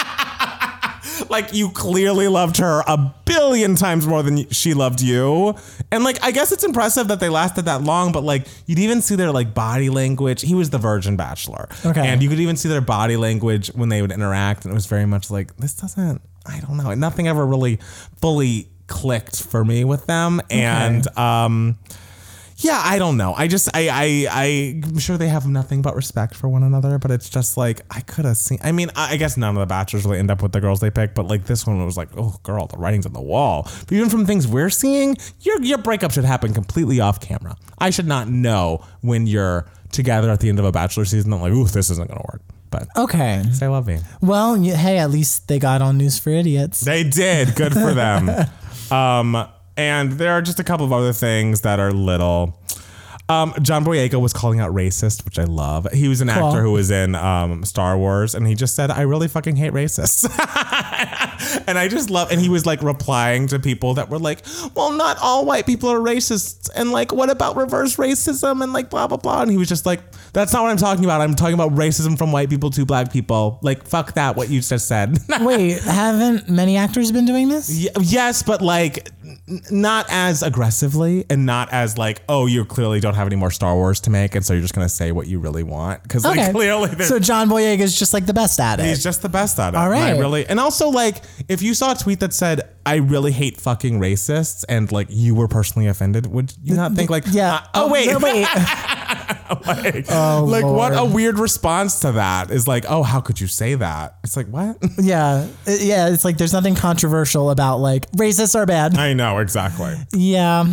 [1.28, 5.54] like you clearly loved her a billion times more than she loved you.
[5.90, 9.00] And like i guess it's impressive that they lasted that long but like you'd even
[9.02, 10.42] see their like body language.
[10.42, 11.68] He was the virgin bachelor.
[11.84, 12.06] Okay.
[12.06, 14.86] and you could even see their body language when they would interact and it was
[14.86, 16.94] very much like this doesn't i don't know.
[16.94, 17.78] Nothing ever really
[18.20, 20.40] fully clicked for me with them.
[20.50, 21.78] And um
[22.60, 23.34] yeah, I don't know.
[23.36, 23.88] I just I
[24.30, 27.82] I I'm sure they have nothing but respect for one another, but it's just like
[27.90, 28.58] I could have seen.
[28.62, 30.80] I mean, I I guess none of the bachelors really end up with the girls
[30.80, 33.62] they pick, but like this one was like, oh girl, the writing's on the wall.
[33.86, 37.56] But even from things we're seeing, your your breakup should happen completely off camera.
[37.78, 41.32] I should not know when you're together at the end of a bachelor season.
[41.32, 42.42] I'm like, ooh, this isn't gonna work.
[42.70, 43.44] But Okay.
[43.52, 44.00] say love me.
[44.20, 46.80] Well, hey, at least they got on News for Idiots.
[46.80, 47.54] They did.
[47.54, 48.28] Good for them.
[48.90, 52.58] um, and there are just a couple of other things that are little.
[53.28, 55.86] Um, John Boyega was calling out racist, which I love.
[55.92, 56.48] He was an Cool.
[56.48, 59.72] actor who was in um, Star Wars, and he just said, "I really fucking hate
[59.72, 60.24] racists."
[61.66, 62.30] and I just love.
[62.30, 64.40] And he was like replying to people that were like,
[64.74, 68.90] "Well, not all white people are racists," and like, "What about reverse racism?" and like
[68.90, 69.42] blah blah blah.
[69.42, 70.00] And he was just like,
[70.32, 71.20] "That's not what I'm talking about.
[71.20, 73.58] I'm talking about racism from white people to black people.
[73.62, 74.36] Like, fuck that.
[74.36, 77.68] What you just said." Wait, haven't many actors been doing this?
[77.68, 83.00] Y- yes, but like n- not as aggressively and not as like, oh, you clearly
[83.00, 85.26] don't have any more Star Wars to make, and so you're just gonna say what
[85.26, 88.80] you really want because like clearly So John Boyega is just like the best at
[88.80, 88.86] it.
[88.86, 89.76] He's just the best at it.
[89.76, 92.62] All right, And I really, and also like, if you saw a tweet that said,
[92.86, 97.10] "I really hate fucking racists," and like you were personally offended, would you not think
[97.10, 97.54] like, yeah.
[97.54, 98.46] uh, oh, wait, no, wait.
[99.66, 103.46] like, Oh, like what a weird response to that is like, oh, how could you
[103.46, 104.16] say that?
[104.24, 104.76] It's like what?
[104.98, 106.08] yeah, yeah.
[106.08, 108.96] It's like there's nothing controversial about like racists are bad.
[108.98, 109.94] I know exactly.
[110.12, 110.64] Yeah.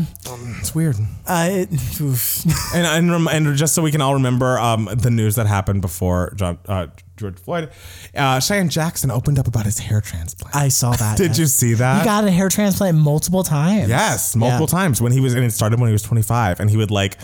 [0.60, 0.96] It's weird.
[1.28, 1.70] Uh, it.
[2.76, 5.82] And and, rem- and just so we can all remember um, the news that happened
[5.82, 7.70] before John uh, George Floyd,
[8.16, 10.56] uh, Cheyenne Jackson opened up about his hair transplant.
[10.56, 11.18] I saw that.
[11.18, 12.00] Did you see that?
[12.02, 13.88] He got a hair transplant multiple times.
[13.90, 14.80] Yes, multiple Yeah.
[14.84, 17.18] times when he was, and it started when he was 25, and he would like,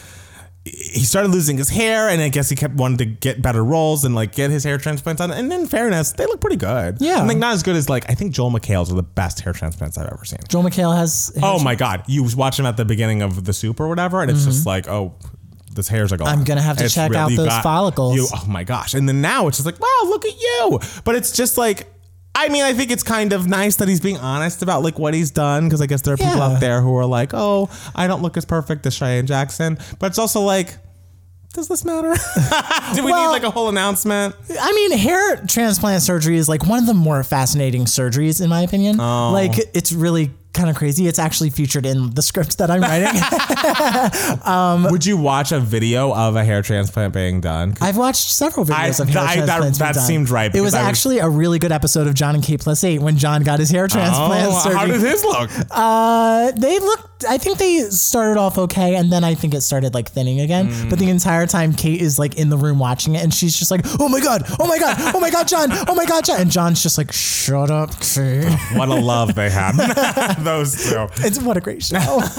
[0.64, 4.06] he started losing his hair, and I guess he kept wanting to get better roles
[4.06, 5.32] and like get his hair transplants on.
[5.32, 6.98] And in fairness, they look pretty good.
[7.00, 7.26] Yeah.
[7.26, 9.98] Think not as good as like I think Joel McHale's are the best hair transplants
[9.98, 10.40] I've ever seen.
[10.48, 11.36] Joel McHale has.
[11.42, 14.30] Oh my god, you watch him at the beginning of the soup or whatever, and
[14.30, 15.16] it's just like, oh,
[15.74, 16.28] this hairs are gone.
[16.28, 16.40] Mm-hmm.
[16.40, 18.16] I'm gonna have to check out you those follicles.
[18.16, 18.94] You, oh my gosh!
[18.94, 20.80] And then now it's just like, wow, look at you.
[21.04, 21.88] But it's just like.
[22.34, 25.14] I mean, I think it's kind of nice that he's being honest about like what
[25.14, 26.44] he's done because I guess there are people Yeah.
[26.54, 30.08] out there who are like, "Oh, I don't look as perfect as Cheyenne Jackson," but
[30.08, 30.78] it's also like,
[31.54, 32.14] does this matter?
[32.96, 34.34] Do we Well- need like a whole announcement?
[34.60, 38.62] I mean, hair transplant surgery is like one of the more fascinating surgeries, in my
[38.62, 39.00] opinion.
[39.00, 39.32] Oh.
[39.34, 41.08] Like, it's really kind of crazy.
[41.08, 43.08] It's actually featured in the script that I'm writing.
[44.92, 47.76] Would you watch a video of a hair transplant being done?
[47.82, 49.78] I've watched several videos I- of hair I- transplants.
[49.80, 50.04] that done.
[50.04, 52.60] seemed right, It was I was- actually a really good episode of John and Kate
[52.60, 55.50] plus eight when John got his hair transplant Oh, how did his look?
[55.72, 57.08] Uh, they looked.
[57.30, 60.70] I think they started off okay, and then I think it started like thinning again.
[60.70, 60.90] Mm.
[60.90, 63.70] But the entire time, Kate is like in the room watching it, and she's just
[63.70, 64.44] like, "Oh my god!
[64.60, 64.96] Oh my god!
[65.14, 65.70] Oh my god, John!
[65.88, 69.52] Oh my god, John!" And John's just like, "Shut up, Kate." what a love they
[69.52, 69.74] had,
[70.46, 71.08] those two.
[71.18, 72.20] It's what a great show.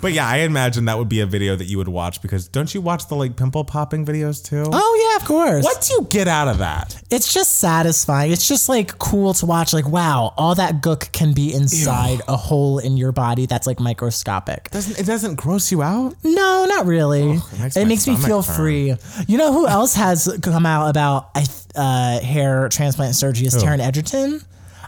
[0.00, 2.72] But yeah, I imagine that would be a video that you would watch because don't
[2.74, 4.64] you watch the like pimple popping videos too?
[4.70, 5.64] oh yeah, of course.
[5.64, 7.00] What do you get out of that?
[7.10, 8.32] It's just satisfying.
[8.32, 9.72] It's just like cool to watch.
[9.72, 13.80] Like, wow, all that gook can be inside a hole in your body that's like
[13.80, 14.70] microscopic.
[14.70, 16.16] Doesn't it doesn't gross you out?
[16.24, 17.30] No, not really.
[17.32, 18.56] it makes it makes me feel turn.
[18.56, 18.94] free.
[19.26, 23.46] You know who else has come out about I uh, hair transplant surgery?
[23.46, 24.42] Is Taron Egerton.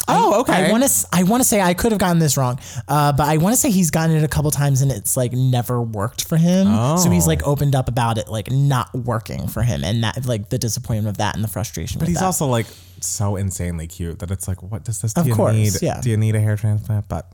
[0.08, 0.66] Oh, okay.
[0.68, 1.06] I want to.
[1.12, 3.60] I want to say I could have gotten this wrong, uh, but I want to
[3.60, 6.66] say he's gotten it a couple times and it's like never worked for him.
[6.70, 6.96] Oh.
[6.96, 7.28] So he's Oh.
[7.28, 11.08] like opened up about it like not working for him and that like the disappointment
[11.14, 11.98] of that and the frustration.
[11.98, 12.24] but he's that.
[12.24, 12.66] also like
[13.00, 15.12] so insanely cute that it's like, what does this?
[15.14, 15.72] Do Of you course, need?
[15.82, 16.00] yeah.
[16.00, 17.08] Do you need a hair transplant?
[17.08, 17.26] But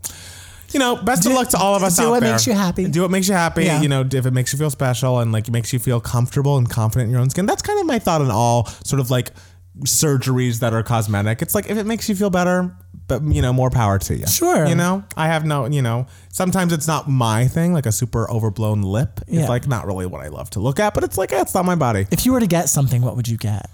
[0.72, 2.30] you know, best of luck to all of us do what there.
[2.33, 2.87] makes you happy.
[2.87, 3.64] Do what makes you happy.
[3.64, 3.80] Yeah.
[3.83, 6.70] You know, if it makes you feel special and like makes you feel comfortable and
[6.70, 7.46] confident in your own skin.
[7.46, 9.33] That's kind of my thought on all sort of like
[9.80, 11.42] surgeries that are cosmetic.
[11.42, 14.26] It's like if it makes you feel better, but you know, more power to you.
[14.26, 14.66] Sure.
[14.66, 18.30] You know, I have no, you know, sometimes it's not my thing, like a super
[18.30, 19.20] overblown lip.
[19.26, 19.40] Yeah.
[19.40, 21.54] It's like not really what I love to look at, but it's like, eh, it's
[21.54, 22.06] not my body.
[22.11, 23.68] if you were to get something, what would you get?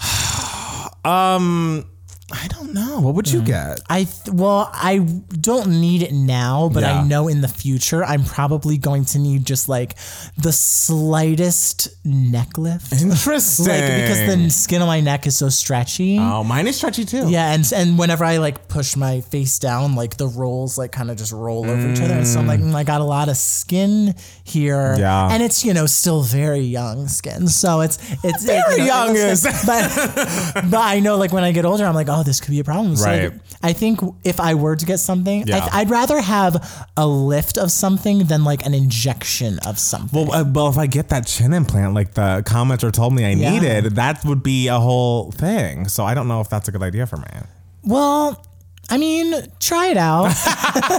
[1.04, 1.88] Um,
[2.30, 3.00] I don't know.
[3.00, 3.80] What would you get?
[3.88, 7.00] I th- well, I don't need it now, but Yeah.
[7.00, 9.96] I know in the future I'm probably going to need just like
[10.36, 12.92] the slightest neck lift.
[13.00, 13.66] Interesting.
[13.68, 16.18] like because the skin on my neck is so stretchy.
[16.18, 17.30] oh, mine is stretchy too.
[17.30, 21.10] Yeah, and and whenever I like push my face down, like the rolls like kind
[21.10, 23.28] of just roll over each other, and so I'm like, mm, I got a lot
[23.28, 24.14] of skin
[24.44, 24.96] here.
[24.98, 25.28] Yeah.
[25.32, 28.84] and it's you know still very young skin, so it's it's Very it, you know,
[28.84, 29.84] young is- but
[30.70, 32.64] but I know like when I get older, I'm like, oh, this could be a
[32.64, 32.96] problem.
[32.96, 33.40] So like, Right.
[33.62, 35.68] I think if I were to get something, Yeah.
[35.72, 40.26] I, I'd rather have a lift of something than like an injection of something.
[40.28, 43.30] Well, uh, well, if I get that chin implant, like the commenter told me I
[43.30, 43.50] Yeah.
[43.52, 45.88] needed, that would be a whole thing.
[45.88, 47.26] So I don't know if that's a good idea for me.
[47.84, 48.44] Well,
[48.90, 50.32] I mean, try it out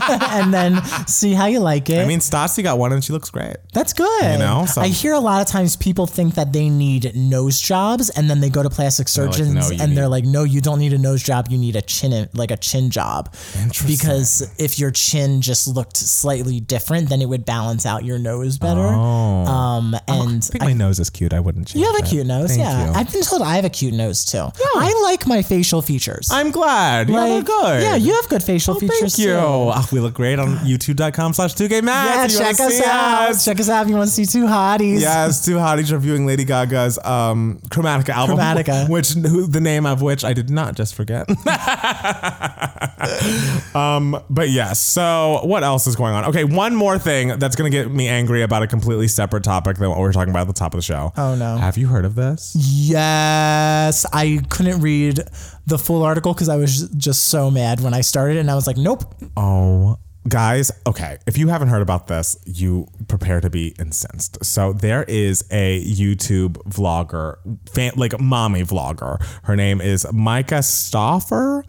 [0.31, 1.99] and then see how you like it.
[1.99, 3.57] I mean, Stassi got one and she looks great.
[3.73, 4.33] That's good.
[4.33, 7.59] You know, so- I hear a lot of times people think that they need nose
[7.59, 10.43] jobs, and then they go to plastic like, surgeons, "No, you and they're like, "No,
[10.43, 11.47] you don't need a nose job.
[11.49, 13.87] You need a chin, like a chin job." Interesting.
[13.87, 18.57] Because if your chin just looked slightly different, then it would balance out your nose
[18.57, 18.79] better.
[18.79, 21.33] Um, and I think my nose is cute.
[21.33, 22.09] I wouldn't change you have a it.
[22.09, 22.49] cute nose.
[22.49, 22.93] Thank yeah, you.
[22.93, 24.37] I've been told I have a cute nose too.
[24.37, 24.65] Yeah.
[24.75, 26.29] I like my facial features.
[26.31, 27.09] I'm glad.
[27.09, 27.85] Yeah, they're like, good.
[27.85, 29.33] Yeah, you have good facial Oh, features thank you.
[29.33, 29.39] too.
[29.39, 31.85] Oh, we look great on youtube.com slash twogaymatts.
[31.85, 33.29] Yeah, you check us out.
[33.29, 33.45] us.
[33.45, 35.01] Check us out if you want to see two hotties.
[35.01, 38.89] Yes, two hotties reviewing Lady Gaga's um, Chromatica album, Chromatica.
[38.99, 41.27] which who, the name of which I did not just forget.
[43.75, 44.79] um, but yes.
[44.79, 46.25] So what else is going on?
[46.25, 49.77] Okay, one more thing that's going to get me angry about a completely separate topic
[49.77, 51.11] than what we were talking about at the top of the show.
[51.17, 51.57] Oh, no.
[51.57, 52.55] Have you heard of this?
[52.57, 55.21] Yes, I couldn't read
[55.67, 58.67] the full article because I was just so mad when I started, and I was
[58.67, 61.17] like, "Nope." Oh, guys, okay.
[61.25, 64.43] If you haven't heard about this, you prepare to be incensed.
[64.43, 67.37] So there is a YouTube vlogger,
[67.69, 69.21] fan, like mommy vlogger.
[69.43, 71.63] Her name is Myka Stauffer,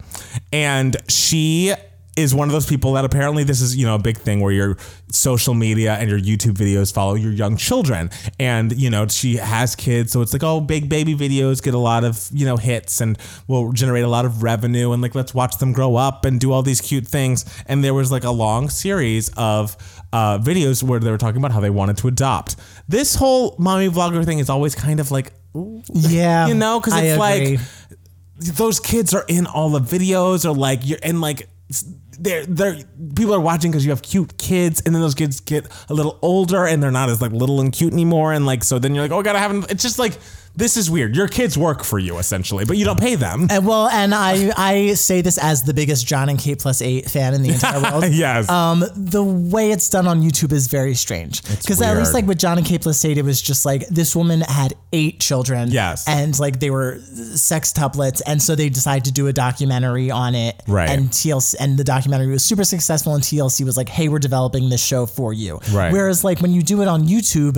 [0.51, 1.73] and she
[2.21, 4.51] is one of those people that apparently this is you know a big thing where
[4.51, 4.77] your
[5.11, 8.09] social media and your YouTube videos follow your young children.
[8.39, 11.79] And you know she has kids so it's like oh big baby videos get a
[11.79, 15.33] lot of you know hits and will generate a lot of revenue and like let's
[15.33, 17.45] watch them grow up and do all these cute things.
[17.65, 19.75] And there was like a long series of
[20.13, 22.55] uh, videos where they were talking about how they wanted to adopt.
[22.87, 25.33] This whole mommy vlogger thing is always kind of like
[25.93, 27.59] Yeah, you know because it's like
[28.37, 31.47] those kids are in all the videos or like you're and like
[32.21, 32.77] they're they're
[33.15, 36.19] people are watching because you have cute kids and then those kids get a little
[36.21, 39.03] older and they're not as like little and cute anymore and like so then you're
[39.03, 40.17] like oh I gotta have it's just like
[40.55, 43.65] this is weird your kids work for you essentially but you don't pay them And
[43.65, 47.33] well, and I I say this as the biggest John and Kate plus eight fan
[47.33, 48.05] in the entire world.
[48.11, 52.25] yes Um, the way it's done on YouTube is very strange because at least like
[52.25, 55.69] with John and Kate plus eight, it was just like this woman had eight children.
[55.71, 56.07] Yes.
[56.07, 56.99] and like they were
[57.35, 60.61] sex sextuplets, and so they decided to do a documentary on it.
[60.67, 60.89] Right.
[60.89, 64.69] and TLC and the documentary was super successful, and TLC was like, "Hey, we're developing
[64.69, 65.91] this show for you." Right.
[65.91, 67.55] Whereas like when you do it on YouTube,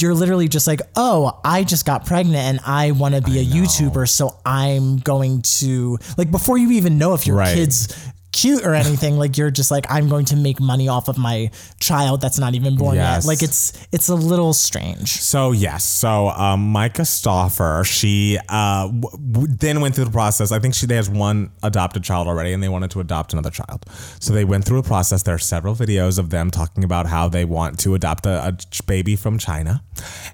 [0.00, 3.44] you're literally just like, "Oh, I just got pregnant and I want to be a
[3.44, 7.54] YouTuber, so I'm going to like before you even know if your Right.
[7.54, 7.88] kids."
[8.32, 11.50] Cute or anything like you're just like i'm going to make money off of my
[11.80, 13.24] child that's not even born Yes.
[13.24, 18.86] yet like it's it's a little strange So yes, so um, Myka Stauffer, she uh,
[18.88, 20.50] w- w- then went through the process.
[20.50, 23.50] I think she they has one adopted child already, and they wanted to adopt another
[23.50, 23.84] child.
[24.20, 25.22] So they went through a process.
[25.22, 28.56] There are several videos of them talking about how they want to adopt a, a
[28.86, 29.82] baby from China,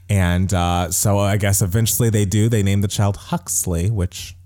[0.09, 2.49] and uh, so I guess eventually they do.
[2.49, 4.37] They name the child Huxley, which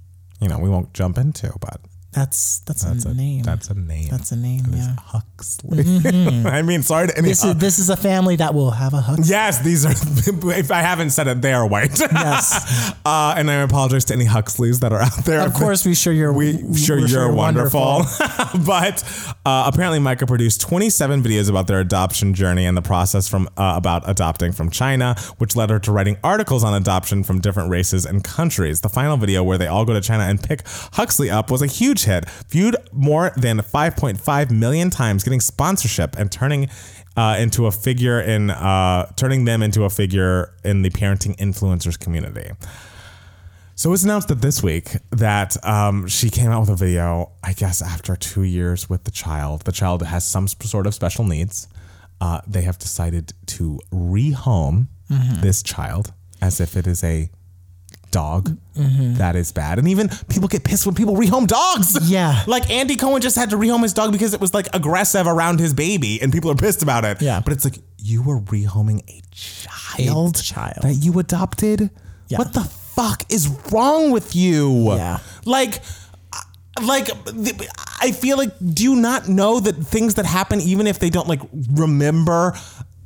[0.41, 1.81] you know we won't jump into, but
[2.13, 4.09] that's that's, that's a, name That's a name.
[4.11, 5.81] that's a name yeah Huxley.
[6.47, 7.29] I mean, sorry to any.
[7.29, 9.93] this is this is a family that will have a hug Yes, these are.
[10.59, 11.99] If I haven't said it, they are white.
[11.99, 15.41] yes uh, and I apologize to any Huxleys that are out there.
[15.41, 18.03] of course we sure you're we sure you're wonderful.
[18.67, 19.03] but
[19.47, 23.75] uh, apparently, Myka produced 27 videos about their adoption journey and the process from uh,
[23.77, 28.05] about adopting from China, which led her to writing articles on adoption from different races
[28.07, 28.81] and countries.
[28.83, 30.61] The final video, where they all go to China and pick
[30.93, 36.31] Huxley up, was a huge hit, viewed more than 5.5 million times, getting sponsorship and
[36.31, 36.69] turning.
[37.15, 42.01] Uh, into a figure in uh, turning them into a figure in the parenting influencers
[42.01, 42.51] community.
[43.75, 47.33] So it was announced that this week that um, she came out with a video,
[47.43, 49.63] I guess, after two years with the child.
[49.67, 51.69] The child has some sort of special needs.
[52.19, 54.87] Uh, they have decided to rehome
[55.43, 57.31] this child as if it is a
[58.13, 58.57] dog.
[58.77, 59.15] Mm-hmm.
[59.15, 59.81] That is bad.
[59.81, 62.09] And even people get pissed when people rehome dogs.
[62.09, 62.45] Yeah.
[62.47, 65.59] like Andy Cohen just had to rehome his dog because it was like aggressive around
[65.59, 67.21] his baby and people are pissed about it.
[67.21, 67.41] Yeah.
[67.41, 70.83] But it's like, you were rehoming a child, child.
[70.83, 71.91] that you adopted?
[72.29, 72.39] Yeah.
[72.39, 74.95] What the fuck is wrong with you?
[74.95, 75.19] Yeah.
[75.45, 75.83] Like,
[76.33, 76.41] uh,
[76.87, 77.11] like
[78.01, 81.29] I feel like do you not know that things that happen even if they don't
[81.29, 81.41] like
[81.73, 82.55] remember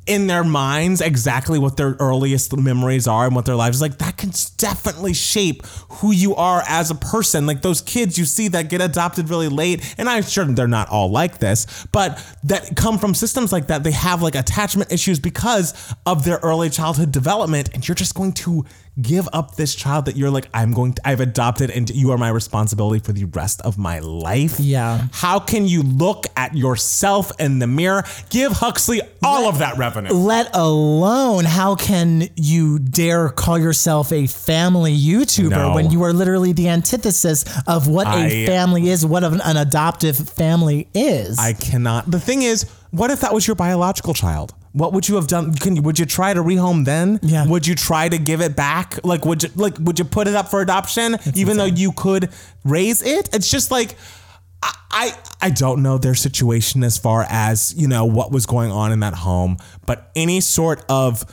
[0.07, 3.97] in their minds exactly what their earliest memories are and what their lives is like
[3.99, 7.45] that can definitely shape who you are as a person.
[7.45, 10.89] Like those kids you see that get adopted really late and i'm sure they're not
[10.89, 15.19] all like this but that come from systems like that they have like attachment issues
[15.19, 18.65] because of their early childhood development and you're just going to
[19.01, 22.17] give up this child that you're like i'm going to i've adopted and you are
[22.17, 24.59] my responsibility for the rest of my life.
[24.59, 25.07] Yeah.
[25.11, 28.03] how can you look at yourself in the mirror?
[28.29, 34.27] Give huxley all of that revenue Let alone how can you dare call yourself a
[34.27, 35.73] family YouTuber No.
[35.73, 39.57] when you are literally the antithesis of what a I- family is, what an an
[39.57, 41.37] adoptive family is.
[41.39, 42.09] I cannot.
[42.09, 44.53] The thing is, what if that was your biological child?
[44.73, 45.55] What would you have done?
[45.55, 47.19] Can you, would you try to rehome then?
[47.23, 47.47] Yeah.
[47.47, 48.99] Would you try to give it back?
[49.03, 52.29] Like would you like would you put it up for adoption even though you could
[52.63, 53.29] raise it?
[53.33, 53.95] It's just like
[54.91, 58.91] I, I don't know their situation as far as you know what was going on
[58.91, 61.23] in that home, but any sort of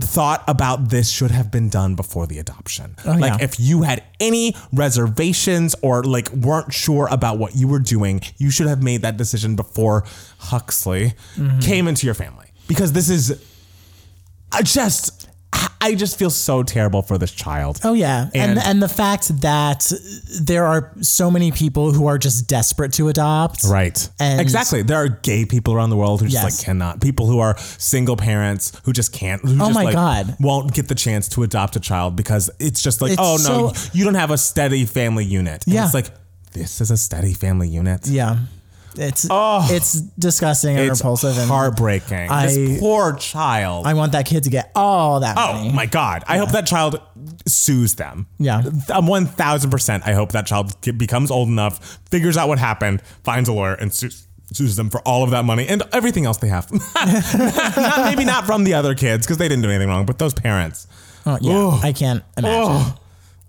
[0.00, 2.96] thought about this should have been done before the adoption.
[3.06, 3.44] Oh, like yeah.
[3.44, 8.50] if you had any reservations or like weren't sure about what you were doing, you
[8.50, 10.04] should have made that decision before
[10.38, 11.60] Huxley mm-hmm.
[11.60, 12.46] came into your family.
[12.66, 13.42] Because this is
[14.52, 15.28] I just
[15.90, 17.80] I just feel so terrible for this child.
[17.84, 19.90] Oh yeah, and, And- and the fact that
[20.40, 23.64] there are so many people who are just desperate to adopt.
[23.64, 24.08] Right.
[24.18, 24.82] And- exactly.
[24.82, 26.58] There are gay people around the world who just Yes.
[26.58, 27.00] like cannot.
[27.00, 29.42] People who are single parents who just can't.
[29.42, 30.36] Who Oh just, my like, God.
[30.40, 33.72] Won't get the chance to adopt a child because it's just like, It's oh no,
[33.72, 35.64] so- you don't have a steady family unit.
[35.66, 35.84] And Yeah.
[35.84, 36.10] It's like
[36.52, 38.06] this is a steady family unit.
[38.06, 38.36] Yeah,
[38.96, 40.90] it's oh, it's disgusting and.
[40.90, 42.30] It's repulsive and heartbreaking.
[42.30, 43.86] I- this poor child.
[43.86, 45.72] I want that kid to get all that Oh money.
[45.72, 46.24] my God!
[46.26, 47.00] I hope that child
[47.46, 48.26] sues them.
[48.38, 48.62] Yeah.
[48.88, 50.06] I'm one thousand percent.
[50.06, 53.92] I hope that child becomes old enough, figures out what happened, finds a lawyer, and
[53.92, 56.70] sues, sues them for all of that money and everything else they have.
[56.94, 60.34] not, maybe not from the other kids because they didn't do anything wrong, but those
[60.34, 60.86] parents.
[61.26, 62.60] Oh, yeah, I can't imagine.
[62.62, 62.96] Oh.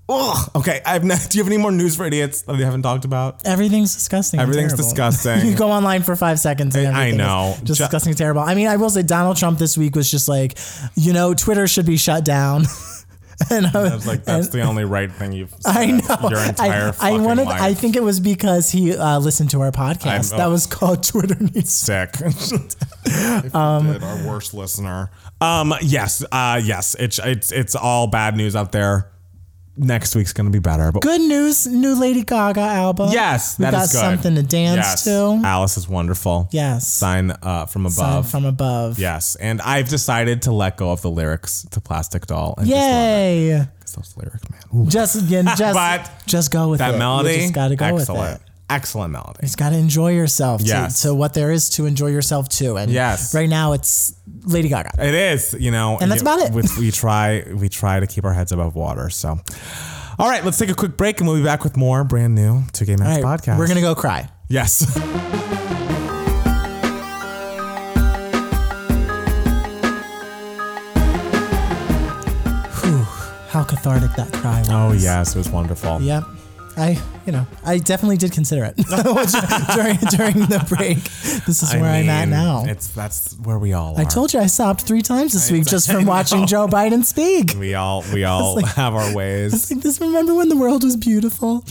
[0.07, 0.49] Ugh.
[0.55, 3.05] Okay, I've not, do you have any more news for idiots that we haven't talked
[3.05, 3.45] about?
[3.45, 4.39] Everything's disgusting.
[4.39, 4.83] and Everything's terrible.
[4.89, 5.45] disgusting.
[5.51, 6.75] you go online for five seconds.
[6.75, 7.55] And I- I everything is know.
[7.63, 8.41] just Ju- disgusting, and terrible.
[8.41, 10.57] I mean, I will say Donald Trump this week was just like,
[10.95, 12.65] you know, Twitter should be shut down.
[13.49, 16.29] and I I was like, that's the only right thing you've said I know.
[16.29, 17.45] your entire I, fucking I wanted.
[17.47, 17.61] life.
[17.61, 20.31] I think it was because he uh, listened to our podcast.
[20.31, 21.71] I'm- that was called Twitter Needs.
[21.73, 22.15] sick.
[23.55, 25.09] um, did, our worst listener.
[25.41, 29.11] Um, yes, uh, yes, it's it's it's all bad news out there.
[29.77, 33.09] Next week's gonna be better, but Good news, new Lady Gaga album.
[33.11, 33.97] yes, we that got is good.
[33.99, 35.03] something to dance yes.
[35.03, 35.41] to.
[35.43, 36.47] Alice is wonderful.
[36.51, 38.29] Yes, sign uh, from Sign above.
[38.29, 38.99] from above.
[38.99, 42.55] yes, and I've decided to let go of the lyrics to Plastic Doll.
[42.57, 42.81] And just it.
[42.81, 43.67] Yay!
[43.81, 44.61] 'Cause those lyrics, man.
[44.73, 44.87] Ooh.
[44.89, 46.83] Just again, just But just go with it.
[46.83, 48.51] that melody, You just gotta go excellent, with it.
[48.69, 49.39] Excellent melody.
[49.43, 50.61] You just gotta enjoy yourself.
[50.61, 51.01] to- Yes.
[51.03, 52.77] To, what there is to enjoy yourself to.
[52.77, 53.33] And Yes.
[53.35, 54.91] right now it's Lady Gaga.
[54.97, 56.51] It is, you know, And that's you- about it.
[56.53, 59.09] with- we try, we try to keep our heads above water.
[59.11, 59.39] So,
[60.17, 62.63] all right, let's take a quick break, and we'll be back with more brand new
[62.73, 63.57] Two Gay Matts All right, podcast.
[63.59, 64.29] we're gonna go cry.
[64.49, 64.83] yes.
[73.49, 75.01] How cathartic that cry oh, was.
[75.03, 76.01] Oh yes, it was wonderful.
[76.01, 76.23] Yep.
[76.77, 78.75] I, you know, I definitely did consider it
[79.73, 80.97] during during the break.
[81.45, 82.65] This is I where I'm at now.
[82.65, 84.01] It's that's where we all are.
[84.01, 86.47] I told you I stopped three times this week just from I watching.
[86.47, 87.53] Joe Biden speak.
[87.57, 89.71] we all we all like- have our ways.
[89.71, 91.63] Like this, remember when the world was beautiful?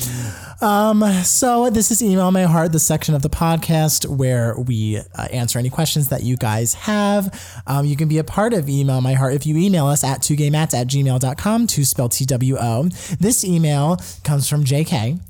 [0.61, 5.23] Um, so this is email my heart, the section of the podcast where we uh,
[5.33, 7.63] answer any questions that you guys have.
[7.67, 10.21] Um, you can be a part of email my heart if you email us at
[10.21, 12.85] twogaymatts at gmail.com to spell T-W-O.
[13.19, 15.21] This email comes from JK.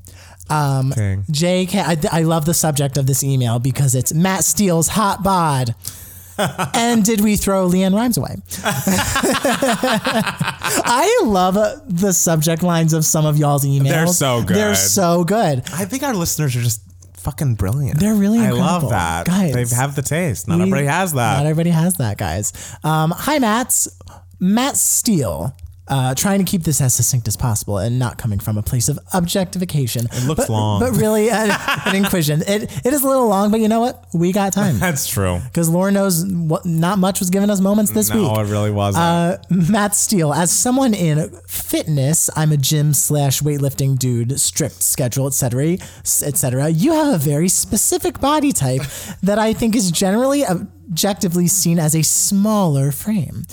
[0.49, 0.91] Um.
[0.91, 5.73] JK, I, I love the subject of this email because it's Matt Steele's hot bod.
[6.37, 8.35] And did we throw LeAnn Rimes away?
[10.87, 13.89] I love uh, the subject lines of some of y'all's emails.
[13.89, 14.57] They're so good.
[14.57, 15.59] They're so good.
[15.73, 16.81] I think our listeners are just
[17.13, 17.99] fucking brilliant.
[17.99, 19.25] They're really I love that.
[19.25, 20.47] Guys, they have the taste.
[20.47, 21.37] Not We- everybody has that.
[21.37, 22.53] Not everybody has that, guys.
[22.83, 23.87] Um, hi, Matt's.
[24.39, 25.55] Matt Steele.
[25.87, 28.89] Uh, trying to keep this as succinct as possible and not coming from a place
[28.89, 30.05] of objectification.
[30.11, 30.79] It looks but, long.
[30.79, 31.51] but really an,
[31.85, 32.41] an inquisition.
[32.41, 34.03] It it is a little long, but you know what?
[34.13, 35.39] We got time That's true.
[35.45, 38.23] because Laura knows what not much was giving us moments this week.
[38.23, 39.03] No, it really wasn't.
[39.03, 45.27] Uh, Matt Steele, as someone in fitness, I'm a gym slash weightlifting dude, strict schedule,
[45.27, 46.69] etc., etc.
[46.69, 48.81] You have a very specific body type
[49.21, 53.45] that I think is generally objectively seen as a smaller frame.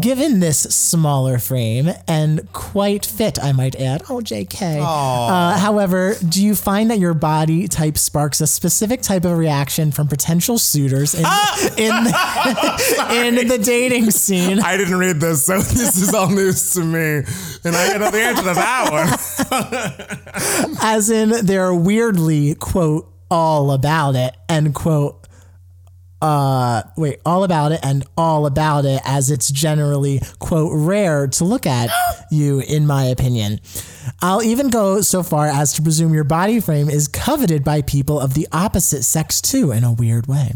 [0.00, 4.02] Given this smaller frame and quite fit, I might add.
[4.08, 4.80] Oh, JK.
[4.80, 9.92] Uh, however, do you find that your body type sparks a specific type of reaction
[9.92, 11.24] from potential suitors in,
[11.76, 11.92] in,
[13.36, 14.60] in the dating scene?
[14.60, 17.22] I didn't read this, so this is all news to me,
[17.64, 20.76] and I know the answer to that one.
[20.82, 25.21] As in, they're weirdly, quote, all about it, end quote.
[26.22, 31.44] Uh, wait, all about it and all about it, as it's generally, quote, rare to
[31.44, 31.90] look at
[32.30, 33.58] you, in my opinion.
[34.20, 38.20] I'll even go so far as to presume your body frame is coveted by people
[38.20, 40.52] of the opposite sex too, in a weird way.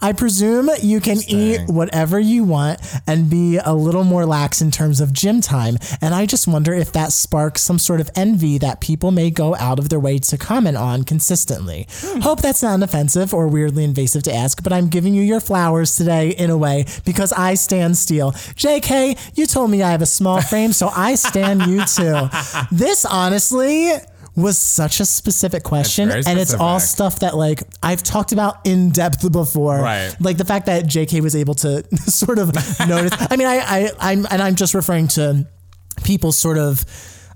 [0.00, 4.70] I presume you can eat whatever you want and be a little more lax in
[4.70, 8.58] terms of gym time, and I just wonder if that sparks some sort of envy
[8.58, 11.86] that people may go out of their way to comment on consistently.
[11.90, 12.20] Hmm.
[12.20, 15.96] Hope that's not offensive or weirdly invasive to ask, but I'm giving you your flowers
[15.96, 18.32] today in a way because I stand Steele.
[18.32, 22.28] JK, you told me I have a small frame, so I stand you too.
[22.80, 23.90] This honestly
[24.34, 28.88] was such a specific question and it's all stuff that like I've talked about in
[28.88, 29.76] depth before.
[29.78, 30.14] Right.
[30.18, 32.54] Like the fact that JK was able to sort of
[32.88, 33.12] notice.
[33.30, 35.46] I mean, I, I I'm and I'm just referring to
[36.04, 36.86] people sort of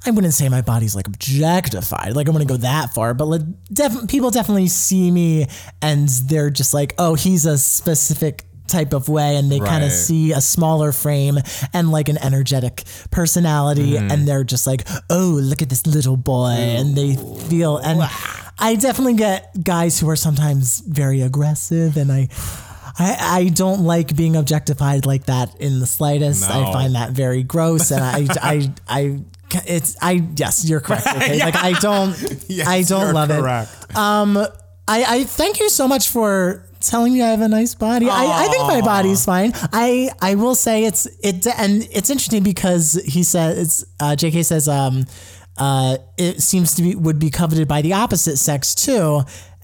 [0.06, 2.16] I wouldn't say my body's like objectified.
[2.16, 5.46] Like I wouldn't go that far, but like def- people definitely see me
[5.82, 9.92] and they're just like, oh, he's a specific type of way and they kind of
[9.92, 11.38] see a smaller frame
[11.72, 14.10] and like an energetic personality Mm-hmm.
[14.10, 17.16] and they're just like oh look at this little boy and they
[17.48, 18.00] feel and
[18.58, 22.28] i definitely get guys who are sometimes very aggressive and i
[22.96, 26.44] I, I don't like being objectified like that in the slightest.
[26.48, 29.18] I find that very gross, and I, I, I,
[29.66, 31.04] it's, I, yes, you're correct.
[31.16, 31.40] Okay?
[31.40, 32.14] Like I don't,
[32.64, 33.96] I don't love it.
[33.96, 34.36] Um,
[34.86, 38.08] I, I thank you so much for telling me I have a nice body.
[38.08, 39.52] I, I think my body's fine.
[39.72, 44.42] I, I will say it's it, and it's interesting because he says it's uh, J.K.
[44.42, 45.04] says um,
[45.56, 49.22] uh, it seems to be would be coveted by the opposite sex too,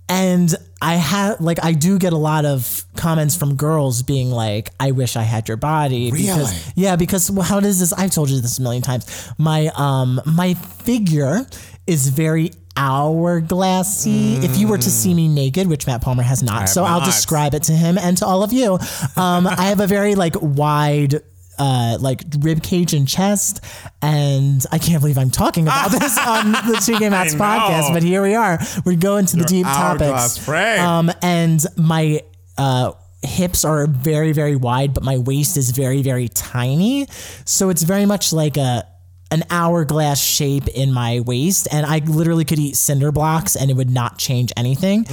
[0.08, 4.70] and I have like I do get a lot of comments from girls being like,
[4.80, 6.26] "I wish I had your body." Really?
[6.26, 7.92] Because, yeah, because well, how does this?
[7.92, 9.06] I've told you this a million times.
[9.38, 11.46] My um my figure
[11.86, 12.50] is very
[12.80, 14.42] hourglassy.
[14.42, 17.54] If you were to see me naked, which Matt Palmer has not, so I'll describe
[17.54, 18.78] it to him and to all of you.
[19.16, 21.14] Um, I have a very like wide.
[21.62, 23.62] Uh, like rib cage and chest,
[24.00, 27.92] and I can't believe I'm talking about this on the Two Gay Matts podcast.
[27.92, 28.58] But here we are.
[28.86, 30.38] We go into the deep topics.
[30.78, 32.22] Um, and my
[32.56, 37.06] uh, hips are very very wide, but my waist is very very tiny.
[37.44, 38.86] So it's very much like a
[39.30, 43.74] an hourglass shape in my waist, and I literally could eat cinder blocks and it
[43.74, 45.06] would not change anything.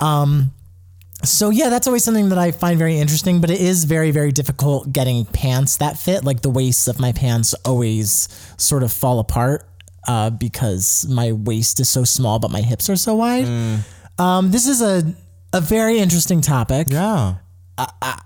[0.00, 0.52] Um,
[1.22, 4.32] so yeah, that's always something that I find very interesting, but it is very, very
[4.32, 6.24] difficult getting pants that fit.
[6.24, 9.68] Like the waists of my pants always sort of fall apart
[10.08, 13.44] uh, because my waist is so small, but my hips are so wide.
[14.18, 15.14] Um, this is a
[15.52, 16.86] a very interesting topic.
[16.90, 17.34] Yeah.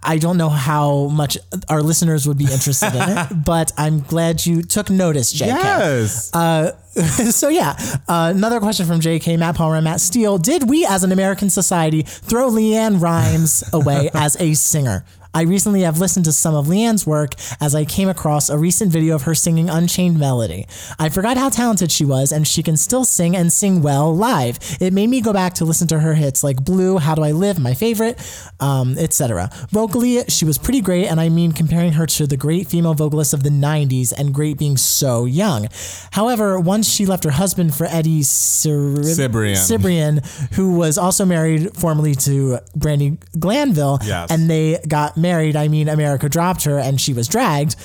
[0.03, 1.39] I don't know how much
[1.69, 5.47] our listeners would be interested in it, but I'm glad you took notice, JK.
[5.47, 6.35] Yes.
[6.35, 6.73] Uh,
[7.31, 7.77] so yeah,
[8.09, 9.37] uh, another question from J.K.
[9.37, 14.11] Matt Palmer and Matt Steele: Did we, as an American society, throw LeAnn Rimes away
[14.15, 15.05] as a singer?
[15.35, 18.93] I recently have listened to some of LeAnn's work as I came across a recent
[18.93, 20.67] video of her singing Unchained Melody.
[20.99, 24.59] I forgot how talented she was, and she can still sing and sing well live.
[24.81, 27.33] It made me go back to listen to her hits like Blue, How Do I
[27.33, 28.19] Live, my favorite,
[28.61, 29.51] um, etc.
[29.71, 33.33] Vocally, she was pretty great, and I mean comparing her to the great female vocalists
[33.35, 35.67] of the 90s and great being so young.
[36.13, 39.57] However, once she left her husband for Eddie Cir- Cibrian.
[39.57, 44.31] Cibrian, who was also married formerly to Brandi Glanville, Yes.
[44.31, 45.57] and they got married.
[45.57, 47.77] I mean, America dropped her and she was dragged.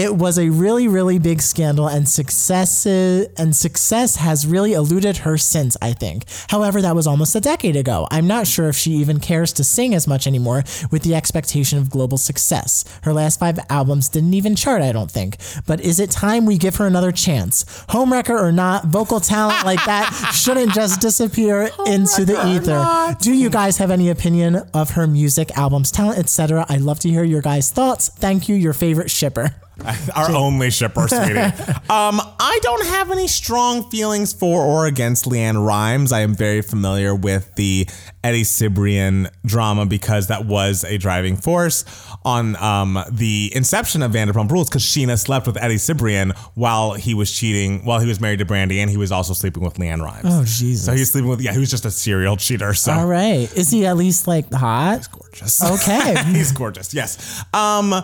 [0.00, 5.36] It was a really, really big scandal, and success and success has really eluded her
[5.36, 5.76] since.
[5.82, 6.24] I think.
[6.48, 8.08] However, that was almost a decade ago.
[8.10, 11.78] I'm not sure if she even cares to sing as much anymore, with the expectation
[11.78, 12.82] of global success.
[13.02, 15.36] Her last five albums didn't even chart, I don't think.
[15.66, 17.64] But is it time we give her another chance?
[17.90, 23.16] Homewrecker or not, vocal talent like that shouldn't just disappear into the ether.
[23.20, 26.64] Do you guys have any opinion of her music, albums, talent, etc.?
[26.70, 28.08] I'd love to hear your guys' thoughts.
[28.08, 29.54] Thank you, your favorite shipper.
[30.16, 31.38] Our only shipper, sweetie.
[31.90, 36.12] um, I don't have any strong feelings for or against LeAnn Rimes.
[36.12, 37.88] I am very familiar with the
[38.22, 41.84] Eddie Cibrian drama because that was a driving force
[42.24, 47.14] on um, the inception of Vanderpump Rules because Scheana slept with Eddie Cibrian while he
[47.14, 50.02] was cheating, while he was married to Brandi, and he was also sleeping with LeAnn
[50.02, 50.24] Rimes.
[50.24, 50.84] Oh, Jesus.
[50.84, 52.74] So he's sleeping with, yeah, he was just a serial cheater.
[52.74, 53.50] So All right.
[53.56, 54.98] Is he at least like hot?
[54.98, 55.62] He's gorgeous.
[55.62, 56.22] Okay.
[56.32, 56.92] He's gorgeous.
[56.92, 57.42] Yes.
[57.54, 57.94] Um,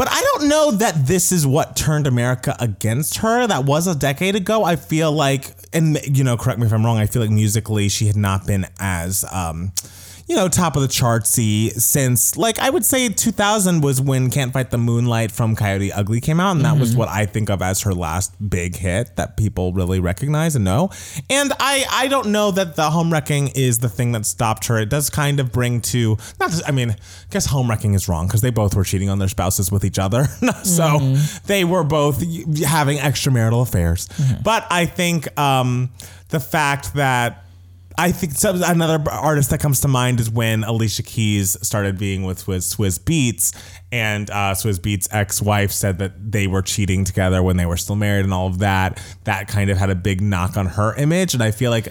[0.00, 3.46] But I don't know that this is what turned America against her.
[3.46, 4.64] That was a decade ago.
[4.64, 6.96] I feel like, and you know, correct me if I'm wrong.
[6.96, 9.26] I feel like musically she had not been as.
[9.30, 9.72] Um,
[10.30, 14.52] you know, top of the chartsy since like I would say 2000 was when Can't
[14.52, 17.00] Fight the Moonlight from Coyote Ugly came out, and that was mm-hmm.
[17.00, 20.90] what I think of as her last big hit that people really recognize and know.
[21.28, 24.78] And I I don't know that the home wrecking is the thing that stopped her.
[24.78, 26.52] It does kind of bring to not.
[26.64, 26.96] I mean, I
[27.30, 29.98] guess home wrecking is wrong because they both were cheating on their spouses with each
[29.98, 30.24] other,
[30.62, 31.46] so mm-hmm.
[31.48, 32.22] they were both
[32.62, 34.06] having extramarital affairs.
[34.06, 34.42] Mm-hmm.
[34.44, 35.90] But I think um,
[36.28, 37.46] the fact that
[38.00, 42.48] I think another artist that comes to mind is when Alicia Keys started being with,
[42.48, 43.54] with Swizz Beatz,
[43.92, 47.96] and uh, Swizz Beatz' ex-wife said that they were cheating together when they were still
[47.96, 48.98] married, and all of that.
[49.24, 51.88] That kind of had a big knock on her image, and I feel like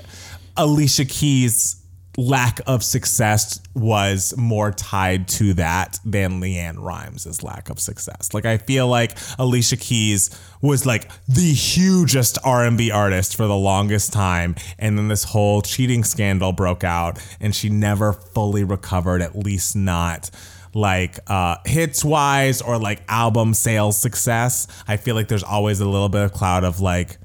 [0.57, 1.78] Alicia Keys'
[2.19, 8.33] lack of success was more tied to that than LeAnn Rimes' lack of success.
[8.33, 10.29] Like I feel like Alicia Keys
[10.61, 16.03] was like the hugest R&B artist for the longest time and then this whole cheating
[16.03, 20.29] scandal broke out and she never fully recovered at least not
[20.75, 24.67] like uh hits wise or like album sales success.
[24.89, 27.17] I feel like there's always a little bit of cloud of like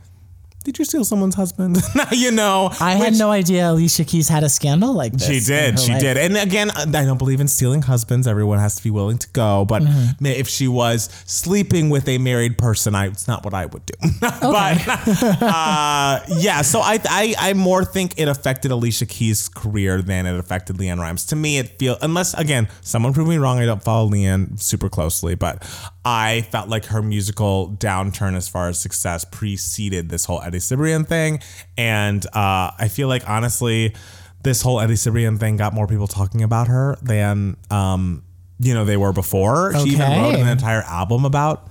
[0.64, 1.76] did you steal someone's husband?
[2.12, 5.26] you know, I had no idea Alicia Keys had a scandal like this.
[5.26, 5.78] she did.
[5.78, 6.00] She life.
[6.00, 6.16] did.
[6.16, 8.26] And again, I don't believe in stealing husbands.
[8.26, 9.64] Everyone has to be willing to go.
[9.64, 10.26] But Mm-hmm.
[10.26, 13.94] if she was sleeping with a married person, I, it's not what I would do.
[14.20, 14.78] but
[15.42, 20.38] uh, yeah, so I, I I more think it affected Alicia Keys' career than it
[20.38, 21.26] affected LeAnn Rimes.
[21.26, 23.58] To me, it feel unless again someone prove me wrong.
[23.58, 25.62] I don't follow LeAnn super closely, but
[26.04, 31.40] I felt like her musical downturn as far as success preceded this whole Cibrian thing,
[31.76, 33.94] and uh, I feel like honestly,
[34.42, 38.22] this whole Eddie Cibrian thing got more people talking about her than um,
[38.58, 39.72] you know they were before.
[39.80, 41.68] She even wrote an entire album about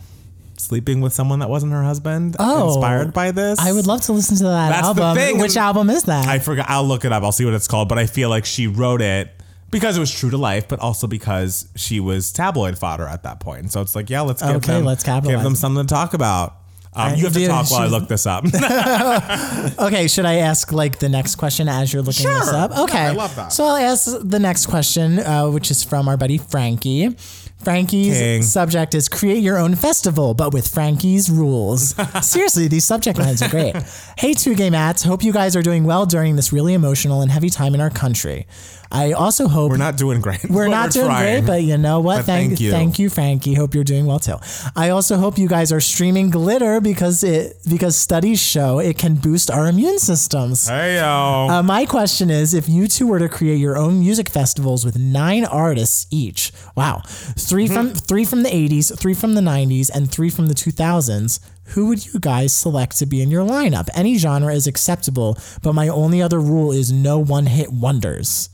[0.58, 2.36] sleeping with someone that wasn't her husband.
[2.40, 3.60] Oh, inspired by this.
[3.60, 5.18] I would love to listen to that That's the album.
[5.18, 5.38] thing.
[5.40, 6.28] Which album is that?
[6.28, 6.70] I forgot.
[6.70, 7.24] I'll look it up.
[7.24, 7.90] I'll see what it's called.
[7.90, 9.30] But I feel like she wrote it
[9.72, 13.40] because it was true to life, but also because she was tabloid fodder at that
[13.40, 13.72] point.
[13.72, 16.56] So it's like, yeah, let's give Okay, them, let's give them something to talk about.
[16.96, 18.46] Um, you have to talk while I look this up.
[19.80, 22.56] Okay, should I ask like the next question as you're looking this Sure.
[22.56, 22.78] up?
[22.78, 23.52] Okay, I love that.
[23.54, 27.16] So I'll ask the next question, uh, which is from our buddy Frankie.
[27.64, 28.42] Frankie's King.
[28.44, 31.96] subject is create your own festival, but with Frankie's rules.
[32.22, 33.74] Seriously, these subject lines are great.
[34.18, 35.02] hey, Two Gay Matts.
[35.04, 37.90] Hope you guys are doing well during this really emotional and heavy time in our
[37.90, 38.48] country.
[38.94, 40.48] I also hope we're not doing great.
[40.50, 41.44] we're not doing trying.
[41.44, 42.18] great, but you know what?
[42.18, 42.72] But thank, thank you.
[42.72, 43.56] thank you, Frankie.
[43.56, 44.38] Hope you're doing well too.
[44.76, 49.16] I also hope you guys are streaming glitter because it because studies show it can
[49.16, 50.68] boost our immune systems.
[50.68, 51.48] Hey yo.
[51.50, 54.98] Uh, my question is if you two were to create your own music festivals with
[54.98, 57.74] nine artists each, wow, 3 Mm-hmm.
[57.74, 61.88] from three from the 80s, three from the 90s, and three from the 2000s, who
[61.88, 63.88] would you guys select to be in your lineup?
[63.96, 68.50] Any genre is acceptable, but my only other rule is no one hit wonders.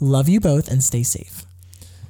[0.00, 1.44] Love you both and stay safe.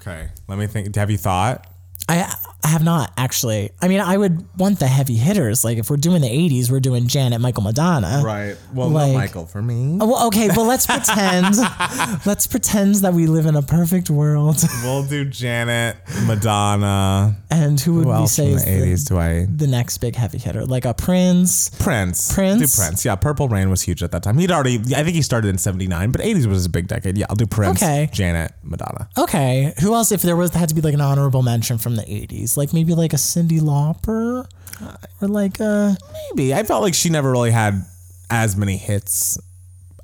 [0.00, 0.94] okay, let me think.
[0.96, 1.66] Have you thought?
[2.08, 2.34] I
[2.66, 3.70] I have not actually.
[3.80, 5.64] I mean, I would want the heavy hitters.
[5.64, 8.22] Like if we're doing the '80s, we're doing Janet, Michael, Madonna.
[8.24, 8.56] Right.
[8.74, 9.98] Well, Like- Michael for me.
[10.00, 11.54] Oh, Well, okay, well, let's pretend.
[12.26, 14.56] let's pretend that we live in a perfect world.
[14.82, 15.96] We'll do Janet,
[16.26, 17.36] Madonna.
[17.50, 19.46] And who would Who we say the the, eighties do I?
[19.48, 20.64] the next big heavy hitter?
[20.66, 21.70] Like a Prince.
[21.78, 22.32] Prince.
[22.34, 22.74] Prince?
[22.76, 23.04] Do Prince.
[23.04, 24.38] Yeah, Purple Rain was huge at that time.
[24.38, 27.16] He'd already, I think he started in 79, but 80s was a big decade.
[27.16, 28.08] Yeah, I'll do Prince, Okay.
[28.12, 29.08] Janet, Madonna.
[29.16, 30.10] Okay, who else?
[30.12, 32.94] If there was had to be like an honorable mention from the '80s, like maybe
[32.94, 34.46] like a Cyndi Lauper,
[35.20, 35.96] or like a
[36.30, 36.54] Maybe.
[36.54, 37.84] I felt like she never really had
[38.30, 39.38] as many hits.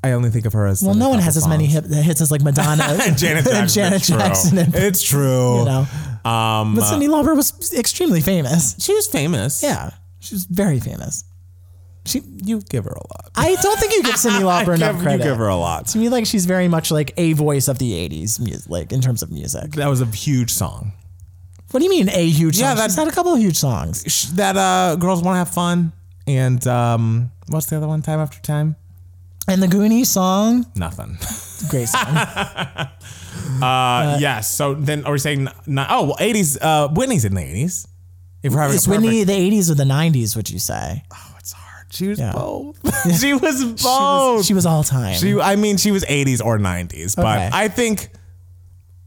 [0.05, 0.83] I only think of her as.
[0.83, 1.95] well, no one has as many songs.
[1.95, 3.57] hit, hits as like Madonna And Janet Jackson.
[3.57, 4.19] and Janet it's true.
[4.19, 4.59] Jackson.
[4.59, 5.59] And, it's true.
[5.61, 5.87] you know,
[6.29, 8.75] Um, but Cyndi Lauper was extremely famous.
[8.83, 9.63] she was famous.
[9.63, 11.25] Yeah, she was very famous.
[12.05, 13.31] She, You give her a lot.
[13.37, 15.25] I don't think you give Cyndi Lauper enough Give- credit.
[15.25, 15.87] You give her a lot.
[15.89, 19.01] to me, like she's very much like a voice of the '80s music, like in
[19.01, 19.71] terms of music.
[19.73, 20.95] That was a huge song.
[21.73, 22.69] What do you mean a huge song?
[22.69, 24.05] Yeah, that- she's had a couple of huge songs.
[24.07, 25.93] Sh- That uh, girls want to have fun.
[26.27, 28.01] And um, what's the other one?
[28.03, 28.77] Time after time.
[29.49, 31.19] And the Goonies song, Nothing.
[31.69, 32.07] great song.
[33.63, 34.53] Uh, yes.
[34.53, 35.49] So then, are we saying?
[35.67, 36.59] Not, oh, well, eighties.
[36.61, 37.87] Uh, Whitney's in the eighties.
[38.43, 40.37] If we're having Is a perfect- Whitney the '80s or the '90s?
[40.37, 41.03] Would you say?
[41.13, 41.87] Oh, it's hard.
[41.93, 42.77] She was both.
[43.21, 44.45] she was She was, both.
[44.45, 45.15] she was all time.
[45.15, 47.51] She, I mean, she was 80s or 90s, but Okay.
[47.53, 48.11] I think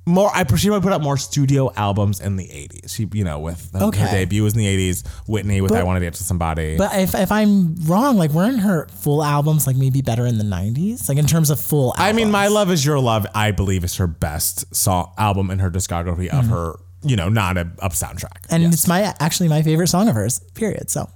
[0.06, 0.30] more.
[0.34, 2.96] I she would put out more studio albums in the 80s.
[2.96, 5.06] She, you know, with her, her debut was in the 80s.
[5.28, 8.32] Whitney with But- "I Want to Dance with Somebody." but if, if I'm wrong, like
[8.32, 11.10] weren't her full albums like maybe better in the '90s?
[11.10, 11.94] Like in terms of full.
[11.98, 15.60] I mean, "My Love Is Your Love," I believe, is her best song album in
[15.60, 18.46] her discography of her you know, not a up soundtrack.
[18.50, 20.40] and it's my actually my favorite song of hers.
[20.56, 20.90] Period.
[20.90, 21.08] So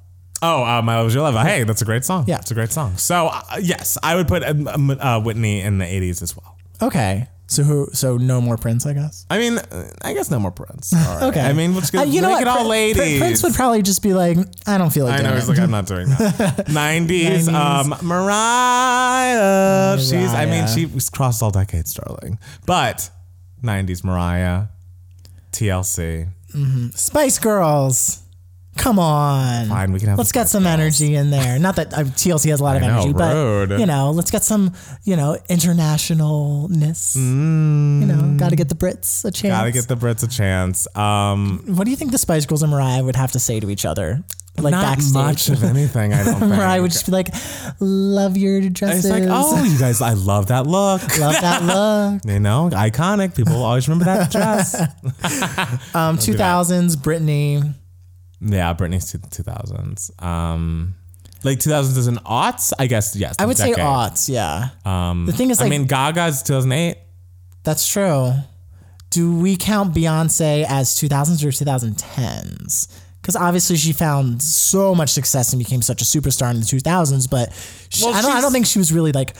[0.41, 1.35] Oh, uh, My Love Is Your Love.
[1.45, 2.25] Hey, that's a great song.
[2.27, 2.37] Yeah.
[2.37, 2.95] It's a great song.
[2.95, 6.55] So, uh, yes, I would put um, um, uh, Whitney in the 80s as well.
[6.81, 7.89] okay, so who?
[7.93, 9.25] So no more Prince, I guess.
[9.29, 10.93] I mean, uh, I guess no more Prince.
[10.95, 11.23] All right.
[11.29, 11.41] Okay.
[11.41, 11.99] I mean, let's go.
[11.99, 12.41] Uh, you know make what?
[12.43, 12.97] it all Prin- ladies.
[13.01, 14.37] Prin- Prince would probably just be like,
[14.67, 15.31] I don't feel like I know.
[15.31, 15.35] it.
[15.35, 16.65] He's like, I'm not doing that.
[16.67, 17.47] 90s.
[17.49, 17.53] 90s.
[17.53, 19.97] Um, Mariah.
[19.99, 20.67] She's, I mean, Mariah.
[20.67, 22.37] she crossed all decades, darling.
[22.65, 23.09] But
[23.63, 24.65] 90s Mariah,
[25.51, 26.29] TLC.
[26.95, 28.21] Spice Girls.
[28.77, 29.67] Come on.
[29.67, 31.59] Fine, we can have Let's get some energy in there.
[31.59, 33.69] Not that uh, TLC has a lot of know, energy, rude.
[33.69, 37.15] but you know, let's get some, you know, internationalness.
[37.15, 37.21] You
[38.05, 39.53] know, got to get the Brits a chance.
[39.53, 39.57] Mm.
[39.59, 40.87] Gotta get the Brits a chance.
[40.95, 43.69] Um, what do you think the Spice Girls and Mariah would have to say to
[43.69, 44.23] each other,
[44.57, 45.13] like not backstage?
[45.13, 46.51] much of anything, I don't think.
[46.51, 47.27] Mariah would just be like,
[47.79, 49.05] "Love your dresses.
[49.05, 51.01] It's like, oh, you guys, I love that look.
[51.19, 53.35] love that look." You know, iconic.
[53.35, 54.79] People always remember that dress.
[55.95, 57.73] Um, two thousands, Britney.
[58.41, 60.23] Yeah, Britney's two, 2000s.
[60.23, 60.95] Um,
[61.43, 62.73] like 2000s is an aughts?
[62.77, 63.35] I guess, yes.
[63.39, 63.83] I would say decade.
[63.85, 64.29] aughts.
[64.29, 66.97] Yeah, Um, The thing is, I mean, Gaga's 2008.
[67.63, 68.33] that's true.
[69.09, 72.87] Do we count Beyonce as 2000s or 2010s?
[73.21, 77.29] Because obviously she found so much success and became such a superstar in the 2000s,
[77.29, 77.51] but
[77.89, 78.31] she, Well, I don't.
[78.35, 79.35] I don't think she was really like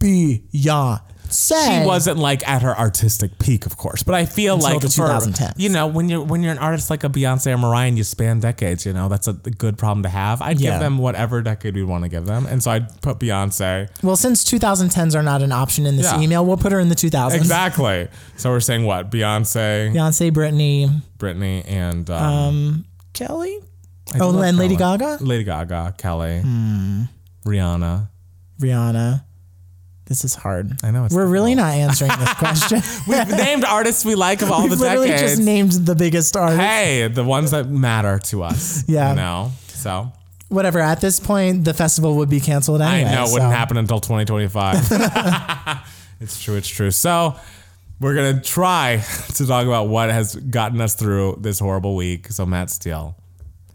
[0.00, 1.00] Beyonce.
[1.34, 4.88] She wasn't like at her artistic peak, of course, but I feel Until like the
[4.90, 5.54] for, 2010s.
[5.56, 8.04] you know, when you're when you're an artist like a Beyonce or Mariah and you
[8.04, 10.40] span decades, you know, that's a good problem to have.
[10.42, 10.72] I'd Yeah.
[10.72, 13.88] give them whatever decade we want to give them, and so I'd put Beyonce.
[14.02, 16.20] Well, since 2010s are not an option in this Yeah.
[16.20, 17.40] email, we'll put her in the 2000s.
[17.40, 18.08] Exactly.
[18.36, 19.10] So we're saying what?
[19.10, 23.58] Beyonce, Beyonce, Britney, Britney, and um, Kelly.
[24.14, 25.24] I Oh, and Lady Gaga, Hmm.
[25.26, 26.42] Lady Gaga, Kelly,
[27.46, 28.08] Rihanna.
[28.60, 29.24] Rihanna.
[30.12, 30.76] This is hard.
[30.84, 32.82] I know it's We're really not answering this question.
[33.08, 34.80] We've named artists we like of all the decades.
[34.80, 35.32] We've the literally decades.
[35.36, 36.60] just named the biggest artist.
[36.60, 38.86] hey, the ones that matter to us.
[38.86, 39.08] Yeah.
[39.08, 39.52] You know?
[39.68, 40.12] So
[40.50, 40.80] Whatever.
[40.80, 43.08] At this point, the festival would be canceled anyway.
[43.10, 44.76] I know it so- wouldn't happen until 2025.
[46.20, 46.90] it's true, it's true.
[46.90, 47.36] So
[47.98, 49.02] we're gonna try
[49.36, 52.26] to talk about what has gotten us through this horrible week.
[52.28, 53.16] So Matt Steele,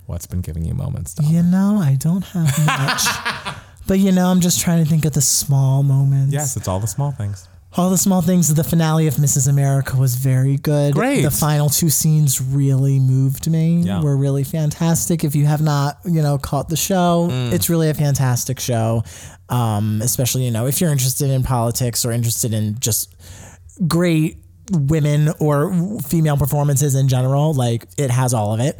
[0.05, 1.15] what's been giving you moments?
[1.23, 3.46] You know, I don't have much.
[3.88, 6.33] But you know, I'm just trying to think of the small moments.
[6.33, 7.47] Yes, it's all the small things.
[7.73, 8.51] All the small things.
[8.53, 9.47] The finale of Mrs.
[9.47, 10.93] America was very good.
[10.93, 11.21] Great.
[11.21, 13.81] The final two scenes really moved me.
[13.81, 14.01] Yeah.
[14.01, 15.23] Were really fantastic.
[15.23, 17.51] If you have not, you know, caught the show, Mm.
[17.51, 19.03] it's really a fantastic show.
[19.49, 23.13] Um, especially, you know, if you're interested in politics or interested in just
[23.88, 24.38] great
[24.71, 25.71] women or
[26.01, 28.79] female performances in general, like it has all of it.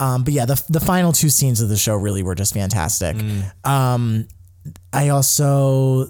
[0.00, 3.16] Um, but yeah, the the final two scenes of the show really were just fantastic.
[3.64, 4.26] Um,
[4.92, 6.08] I also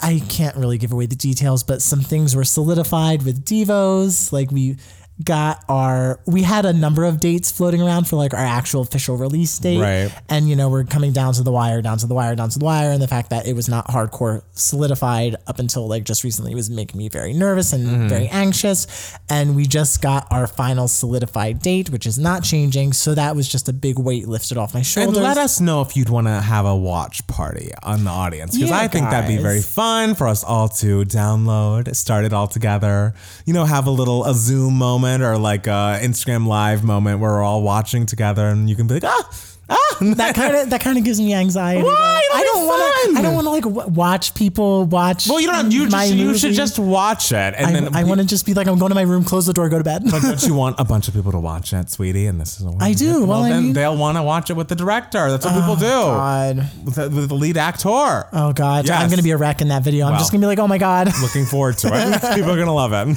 [0.00, 4.32] I can't really give away the details, but some things were solidified with Devos.
[4.32, 4.76] Like we
[5.22, 9.16] got our we had a number of dates floating around for like our actual official
[9.16, 9.78] release date.
[9.80, 10.12] Right.
[10.28, 12.58] And you know, we're coming down to the wire, down to the wire, down to
[12.58, 12.90] the wire.
[12.90, 16.68] And the fact that it was not hardcore solidified up until like just recently was
[16.68, 18.08] making me very nervous and Mm-hmm.
[18.08, 19.16] very anxious.
[19.28, 22.92] And we just got our final solidified date, which is not changing.
[22.94, 25.16] So that was just a big weight lifted off my shoulders.
[25.16, 28.56] And let us know if you'd want to have a watch party on the audience
[28.56, 32.32] because Yeah, I think that'd be very fun for us all to download, start it
[32.32, 33.14] all together.
[33.44, 37.30] You know, have a little a Zoom moment or like a Instagram live moment where
[37.32, 39.30] we're all watching together, and you can be like, ah,
[39.68, 39.96] ah.
[40.00, 41.82] that kind of that kind of gives me anxiety.
[41.82, 42.20] Why?
[42.34, 42.80] I don't want
[43.14, 43.18] to.
[43.18, 45.28] I don't want to like w- watch people watch.
[45.28, 45.70] Well, you don't.
[45.70, 48.44] You my just, you should just watch it, and I, then I want to just
[48.46, 50.02] be like, I'm going to my room, close the door, go to bed.
[50.10, 52.26] But don't you want a bunch of people to watch it, sweetie?
[52.26, 53.20] And this is I do.
[53.20, 55.30] Well, Well, I then mean- they'll want to watch it with the director.
[55.30, 56.56] That's what people do God.
[56.84, 57.88] with the, with the lead actor.
[58.32, 58.86] Oh God.
[58.86, 59.00] Yes.
[59.00, 60.06] I'm gonna be a wreck in that video.
[60.06, 60.20] I'm Well.
[60.20, 61.12] just gonna be like, oh my God.
[61.22, 62.20] Looking forward to it.
[62.34, 63.16] people are gonna love it.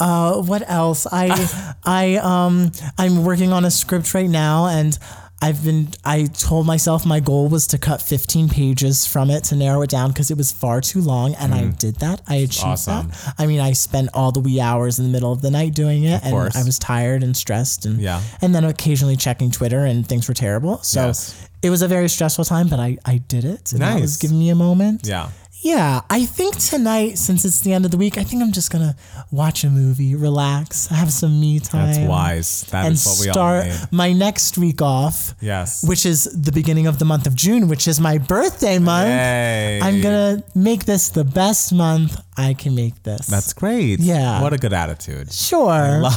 [0.00, 1.06] Uh, what else?
[1.10, 4.98] I I um I'm working on a script right now and
[5.40, 9.54] I've been I told myself my goal was to cut 15 pages from it to
[9.56, 12.22] narrow it down because it was far too long and I did that.
[12.26, 12.72] I achieved Mm.
[12.72, 13.08] Awesome.
[13.10, 13.34] that.
[13.38, 16.02] I mean I spent all the wee hours in the middle of the night doing
[16.04, 16.56] it and course.
[16.56, 18.20] I was tired and stressed and Yeah.
[18.42, 20.78] and then occasionally checking Twitter and things were terrible.
[20.82, 21.34] So Yes.
[21.62, 23.72] it was a very stressful time, but I, I did it.
[23.72, 24.16] And that was Nice.
[24.16, 25.02] giving me a moment.
[25.06, 25.28] yeah.
[25.60, 28.70] Yeah, I think tonight, since it's the end of the week, I think I'm just
[28.70, 28.94] gonna
[29.32, 31.86] watch a movie, relax, have some me time.
[31.92, 32.62] That's wise.
[32.70, 33.88] That and is what we start all need.
[33.90, 35.82] my next week off, Yes.
[35.86, 39.08] which is the beginning of the month of June, which is my birthday month.
[39.10, 39.80] Yay.
[39.82, 43.26] I'm gonna make this the best month I can make this.
[43.26, 43.98] That's great.
[43.98, 44.40] Yeah.
[44.40, 45.32] What a good attitude.
[45.32, 46.04] sure.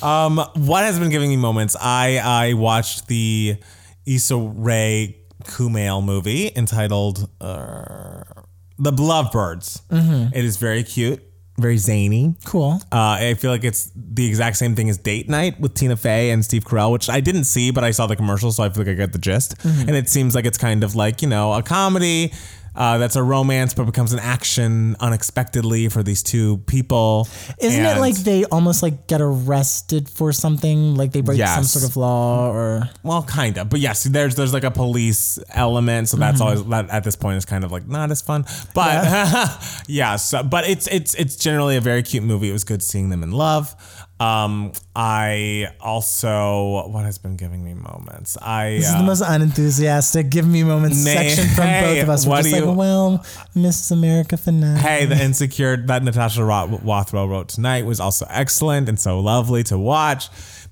[0.00, 1.74] Um, what has been giving me moments?
[1.80, 3.56] I I watched the
[4.06, 5.17] Issa Rae
[5.48, 8.22] Kumail movie entitled uh,
[8.78, 10.34] "The Lovebirds." Mm-hmm.
[10.34, 11.20] It is very cute.
[11.58, 12.36] very zany.
[12.44, 12.80] Cool.
[12.92, 16.30] Uh, I feel like it's the exact same thing as Date Night with Tina Fey
[16.30, 18.84] and Steve Carell, which I didn't see, but I saw the commercial, so I feel
[18.84, 19.58] like I get the gist.
[19.58, 19.88] Mm-hmm.
[19.88, 22.32] And it seems like it's kind of like, you know, a comedy
[22.78, 27.28] uh, that's a romance, but becomes an action unexpectedly for these two people.
[27.60, 30.94] Isn't it like they almost like get arrested for something?
[30.94, 34.54] Like they break some sort of law or Well, kind of, but yes, there's there's
[34.54, 36.42] like a police element, so that's Mm-hmm.
[36.42, 38.44] always that at this point is kind of like not as fun.
[38.74, 39.02] But
[39.88, 42.48] yeah, so, but it's it's it's generally a very cute movie.
[42.48, 43.74] It was good seeing them in love.
[44.20, 48.36] Um, I also what has been giving me moments.
[48.42, 52.02] I This is the uh, most unenthusiastic give me moments Nay, section from hey, both
[52.02, 52.26] of us.
[52.26, 53.18] We're what just like, you- well,
[53.54, 53.92] Mrs.
[53.92, 54.80] America finale.
[54.80, 59.62] Hey, the insecure that Natasha Roth- Rothwell wrote tonight was also excellent and so lovely
[59.64, 60.28] to watch.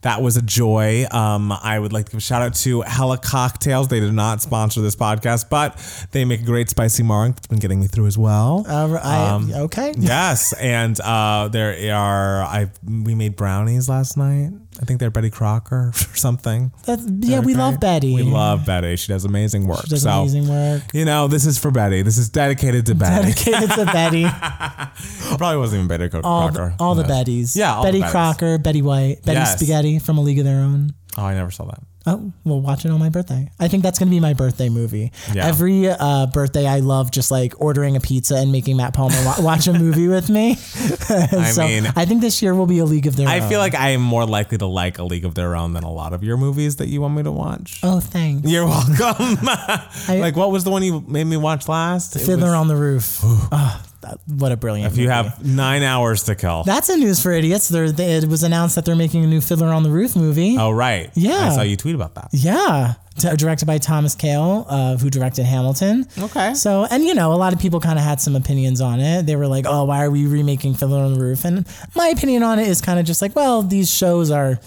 [0.06, 1.04] That was a joy.
[1.10, 3.88] Um, I would like to give a shout out to Hella Cocktails.
[3.88, 5.76] They did not sponsor this podcast, but
[6.12, 8.64] they make a great spicy marg that's been getting me through as well.
[8.68, 9.94] Uh, I, Um, okay.
[9.98, 14.52] yes, and uh, there are I we made brownies last night.
[14.80, 16.72] I think they're Betty Crocker or something.
[16.84, 18.14] That's, yeah, we love Betty.
[18.14, 18.96] We love Betty.
[18.96, 19.82] She does amazing work.
[19.84, 20.82] She does so amazing work.
[20.92, 22.02] you know, this is for Betty.
[22.02, 23.32] This is dedicated to Betty.
[23.32, 24.24] Dedicated to Betty.
[25.38, 26.74] Probably wasn't even Betty All Crocker.
[26.76, 27.04] the, all the.
[27.04, 27.56] Bettys.
[27.56, 28.10] Yeah, all the Betty Bettys.
[28.10, 29.56] Crocker, Betty White, Betty Yes.
[29.56, 30.92] Spaghetti from A League of Their Own.
[31.18, 31.80] Oh, I never saw that.
[32.08, 33.50] Oh, we'll watch it on my birthday.
[33.58, 35.10] I think that's going to be my birthday movie.
[35.34, 35.46] Yeah.
[35.48, 39.34] Every uh, birthday, I love just like ordering a pizza and making Matt Palmer wa-
[39.40, 40.54] watch a movie with me.
[40.54, 43.42] so mean- I think this year will be A League of Their I Own.
[43.42, 45.82] I feel like I am more likely to like A League of Their Own than
[45.82, 47.80] a lot of your movies that you want me to watch.
[47.82, 48.48] Oh, thanks.
[48.48, 49.38] You're welcome.
[50.08, 52.12] like, what was the one you made me watch last?
[52.14, 53.18] Fiddler was- on the Roof.
[53.24, 53.82] Oh,
[54.26, 55.14] what a brilliant If you movie.
[55.14, 56.62] have nine hours to kill.
[56.64, 57.68] That's a news for idiots.
[57.68, 60.56] There, they, it was announced that they're making a new Fiddler on the Roof movie.
[60.58, 61.10] oh, right.
[61.14, 61.48] Yeah.
[61.50, 62.28] I saw you tweet about that.
[62.32, 66.06] Yeah, T- directed by Thomas Kail, uh, who directed Hamilton.
[66.18, 66.54] Okay.
[66.54, 69.24] So, and you know, a lot of people kind of had some opinions on it.
[69.26, 72.42] They were like, "Oh, why are we remaking Fiddler on the Roof?" And my opinion
[72.42, 74.60] on it is kind of just like, well, these shows are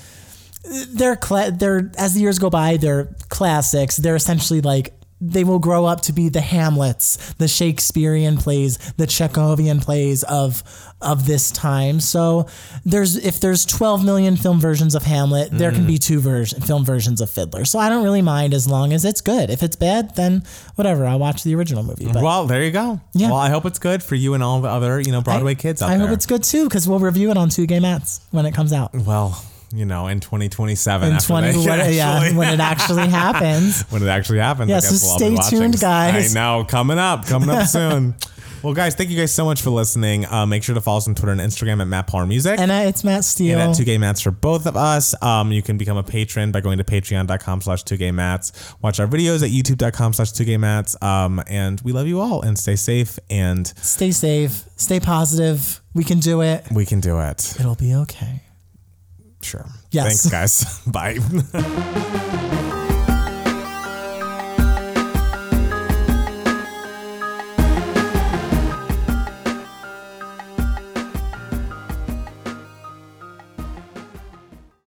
[0.90, 3.98] they're cla- they're as the years go by, they're classics.
[3.98, 9.06] They're essentially like they will grow up to be the Hamlets, the Shakespearean plays, the
[9.06, 10.64] Chekhovian plays of
[11.02, 12.00] of this time.
[12.00, 12.48] So
[12.84, 16.04] there's if there's 12 million film versions of Hamlet, there can be mm.
[16.04, 17.66] two version film versions of Fiddler.
[17.66, 19.50] So I don't really mind as long as it's good.
[19.50, 20.44] If it's bad, then
[20.76, 21.06] whatever.
[21.06, 22.06] I'll watch the original movie.
[22.06, 23.00] But Well, there you go.
[23.14, 23.30] Yeah.
[23.30, 25.82] Well, I hope it's good for you and all the other, you know, Broadway kids
[25.82, 26.08] out I there.
[26.08, 28.74] hope it's good too because we'll review it on Two Gay Matts when it comes
[28.74, 28.94] out.
[28.94, 29.42] well,
[29.74, 31.08] you know, in 2027.
[31.10, 33.82] In after 20, they what- yeah, when it actually happens.
[33.90, 34.70] when it actually happens.
[34.70, 36.36] Yeah, I so guess we'll stay tuned, guys.
[36.36, 38.16] I know, coming up, coming up soon.
[38.62, 40.26] Well, guys, thank you guys so much for listening.
[40.26, 42.60] Uh, make sure to follow us on Twitter and Instagram at Matt Palmer Music.
[42.60, 43.58] And uh, it's Matt Steele.
[43.58, 45.16] and at Two Gay Matts for both of us.
[45.24, 48.76] Um, you can become a patron by going to patreon.com slash twogaymatts.
[48.82, 51.02] Watch our videos at youtube.com slash twogaymatts.
[51.02, 54.66] Um, and we love you all and stay safe and Stay safe.
[54.76, 55.80] Stay positive.
[55.94, 56.66] We can do it.
[56.70, 57.56] we can do it.
[57.62, 58.42] It'll be okay.
[59.42, 59.66] Sure.
[59.92, 60.30] Yes.
[60.30, 60.82] Thanks, guys.
[60.88, 61.18] Bye.